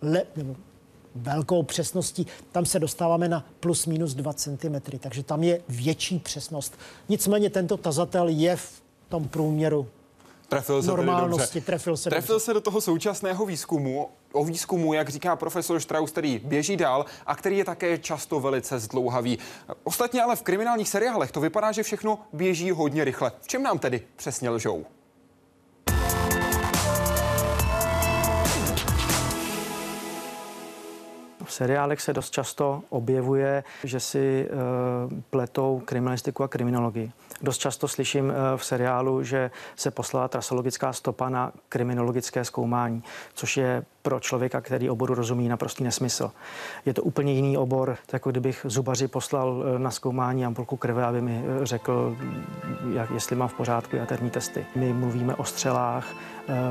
[0.02, 0.56] le, nebo
[1.14, 2.26] velkou přesností.
[2.52, 6.74] Tam se dostáváme na plus minus 2 cm, takže tam je větší přesnost.
[7.08, 9.86] Nicméně tento tazatel je v tom průměru
[10.50, 12.44] Trefil se normálnosti, trefil se Trefil dobře.
[12.44, 17.36] se do toho současného výzkumu, o výzkumu, jak říká profesor Strauss, který běží dál a
[17.36, 19.38] který je také často velice zdlouhavý.
[19.84, 23.32] Ostatně ale v kriminálních seriálech to vypadá, že všechno běží hodně rychle.
[23.40, 24.84] V čem nám tedy přesně lžou?
[31.50, 37.12] V seriálech se dost často objevuje, že si uh, pletou kriminalistiku a kriminologii.
[37.42, 43.02] Dost často slyším uh, v seriálu, že se poslala trasologická stopa na kriminologické zkoumání,
[43.34, 46.30] což je pro člověka, který oboru rozumí, naprostý nesmysl.
[46.86, 51.20] Je to úplně jiný obor, jako kdybych zubaři poslal eh, na zkoumání ampulku krve, aby
[51.20, 52.16] mi řekl,
[52.94, 54.66] jak, jestli mám v pořádku jaterní testy.
[54.76, 56.06] My mluvíme o střelách,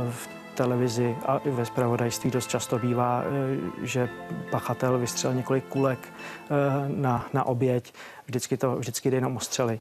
[0.10, 4.10] v televizi a i ve zpravodajství dost často bývá, eh, že
[4.52, 6.50] pachatel vystřelil několik kulek eh,
[6.88, 7.94] na, na oběť.
[8.26, 9.78] Vždycky, to, vždycky jde jenom o střely.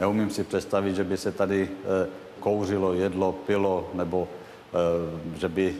[0.00, 2.08] Neumím si představit, že by se tady eh,
[2.40, 4.28] kouřilo, jedlo, pilo, nebo
[5.36, 5.76] že by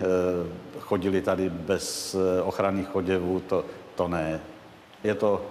[0.81, 4.41] chodili tady bez ochranných oděvů, to, to ne.
[5.05, 5.45] Je to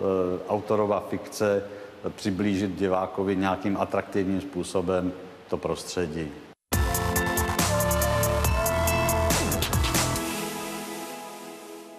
[0.49, 1.63] autorová fikce,
[2.09, 5.11] přiblížit divákovi nějakým atraktivním způsobem
[5.49, 6.31] to prostředí.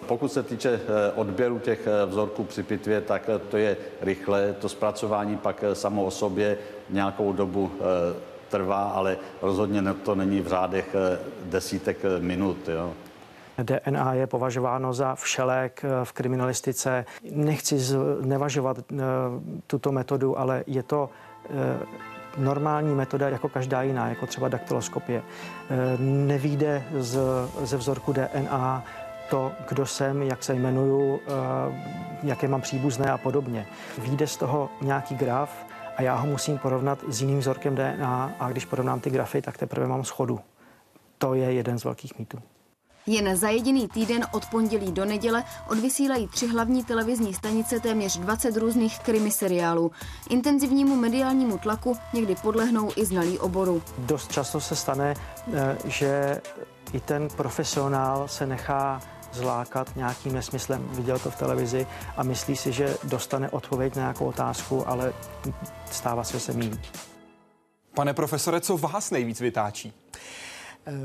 [0.08, 4.52] Pokud se týče eh, odběru těch eh, vzorků při pitvě, tak eh, to je rychle.
[4.58, 6.58] To zpracování pak samo o sobě
[6.90, 7.72] nějakou dobu
[8.48, 10.96] trvá, ale rozhodně to není v řádech
[11.44, 12.68] desítek minut.
[12.68, 12.92] Jo.
[13.62, 17.04] DNA je považováno za všelek eh, v kriminalistice.
[17.30, 18.96] Nechci znevažovat eh,
[19.66, 21.10] tuto metodu, ale je to
[21.44, 21.78] eh,
[22.38, 25.22] normální metoda jako každá jiná, jako třeba daktyloskopie.
[25.98, 27.18] Nevíde z,
[27.62, 28.84] ze vzorku DNA
[29.30, 31.20] to, kdo jsem, jak se jmenuju,
[32.22, 33.66] jaké mám příbuzné a podobně.
[33.98, 35.50] Výjde z toho nějaký graf
[35.96, 39.56] a já ho musím porovnat s jiným vzorkem DNA a když porovnám ty grafy, tak
[39.58, 40.40] teprve mám schodu
[41.18, 42.38] to je jeden z velkých mýtů.
[43.08, 48.56] Jen za jediný týden od pondělí do neděle odvysílají tři hlavní televizní stanice téměř 20
[48.56, 49.92] různých krimi seriálů.
[50.30, 53.82] Intenzivnímu mediálnímu tlaku někdy podlehnou i znalí oboru.
[53.98, 55.14] Dost často se stane,
[55.52, 56.40] eh, že
[56.92, 59.00] i ten profesionál se nechá
[59.32, 60.88] zlákat nějakým nesmyslem.
[60.90, 61.86] Viděl to v televizi
[62.16, 65.12] a myslí si, že dostane odpověď na nějakou otázku, ale
[65.90, 66.80] stává se, se míjí.
[67.94, 69.92] Pane profesore, co vás nejvíc vytáčí?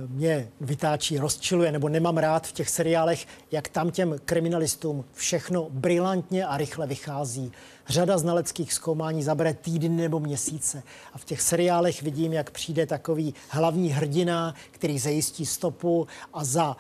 [0.08, 6.46] Mě vytáčí, rozčiluje, nebo nemám rád v těch seriálech, jak tam těm kriminalistům všechno brilantně
[6.46, 7.52] a rychle vychází.
[7.88, 10.84] Řada znaleckých zkoumání zabere týdny nebo měsíce.
[11.14, 16.78] A v těch seriálech vidím, jak přijde takový hlavní hrdina, který zajistí stopu a za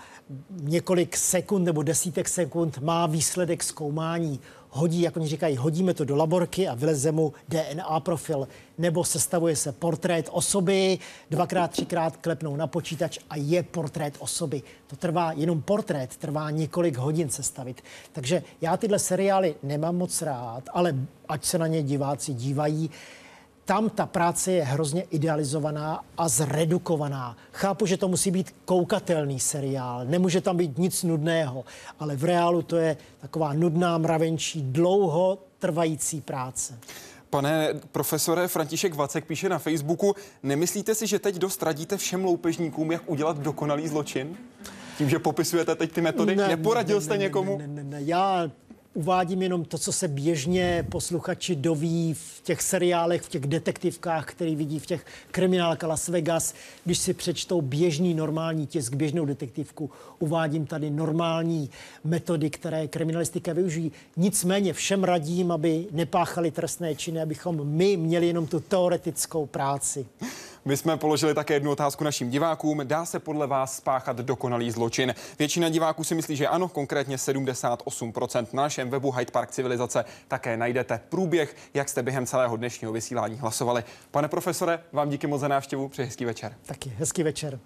[0.50, 4.40] několik sekund nebo desítek sekund má výsledek zkoumání
[4.74, 8.48] hodí, jak oni říkají, hodíme to do laborky a vyleze mu DNA profil,
[8.78, 11.00] nebo sestavuje se portrét osoby,
[11.30, 14.62] dvakrát, třikrát klepnou na počítač a je portrét osoby.
[14.88, 17.82] To trvá, jenom portrét trvá několik hodin sestavit.
[18.12, 20.96] Takže já tyhle seriály nemám moc rád, ale
[21.30, 22.90] ať se na ně diváci dívají,
[23.66, 27.38] tam ta práce je hrozně idealizovaná a zredukovaná.
[27.52, 31.66] Chápu, že to musí být koukatelný seriál, nemůže tam být nic nudného,
[32.00, 36.80] ale v reálu to je taková nudná, mravenčí, dlouho trvající práce.
[37.30, 42.92] Pane profesore, František Vacek píše na Facebooku, nemyslíte si, že teď dost radíte všem loupežníkům,
[42.92, 44.38] jak udělat dokonalý zločin?
[44.98, 46.36] Tím, že popisujete teď ty metody?
[46.36, 47.58] Ne, Neporadil ne, jste ne, někomu?
[47.58, 48.02] Ne, ne, ne, ne.
[48.02, 48.52] Já
[48.94, 54.56] uvádím jenom to, co se běžně posluchači doví v těch seriálech, v těch detektivkách, který
[54.56, 56.54] vidí v těch kriminálkách Las Vegas.
[56.86, 59.90] Když si přečtou běžný normální tisk, běžnou detektivku,
[60.20, 61.70] uvádím tady normální
[62.04, 63.92] metody, které kriminalistika využijí.
[64.18, 70.06] Nicméně všem radím, aby nepáchali trestné činy, abychom my měli jenom tu teoretickou práci.
[70.66, 72.82] My jsme položili také jednu otázku našim divákům.
[72.84, 75.16] Dá se podle vás spáchat dokonalý zločin?
[75.40, 78.48] Většina diváků si myslí, že ano, konkrétně 78%.
[78.54, 83.38] Na našem webu Hyde Park Civilizace také najdete průběh, jak jste během celého dnešního vysílání
[83.38, 83.84] hlasovali.
[84.12, 86.56] Pane profesore, vám díky moc za návštěvu, přeji hezký večer.
[86.66, 87.60] Taky hezký večer.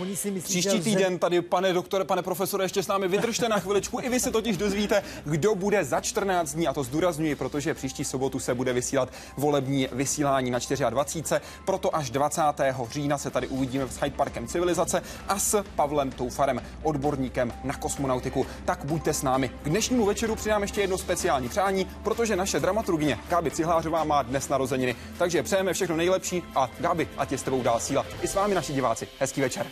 [0.00, 3.48] Oni si myslí, Příští že týden tady, pane doktore, pane profesore, ještě s námi vydržte
[3.48, 4.00] na chviličku.
[4.00, 8.04] I vy se totiž dozvíte, kdo bude za 14 dní, a to zdůrazňuji, protože příští
[8.04, 10.58] sobotu se bude vysílat volební vysílání na
[10.90, 11.40] 24.
[11.64, 12.42] Proto až 20.
[12.90, 18.46] října se tady uvidíme s Hyde Parkem Civilizace a s Pavlem Toufarem, odborníkem na kosmonautiku.
[18.64, 19.48] Tak buďte s námi.
[19.62, 24.48] K dnešnímu večeru přidám ještě jedno speciální přání, protože naše dramaturgině Gáby Cihlářová má dnes
[24.48, 24.96] narozeniny.
[25.18, 28.06] Takže přejeme všechno nejlepší a Gáby, ať je s tebou dál síla.
[28.22, 29.08] I s vámi naši diváci.
[29.18, 29.66] Hezký večer.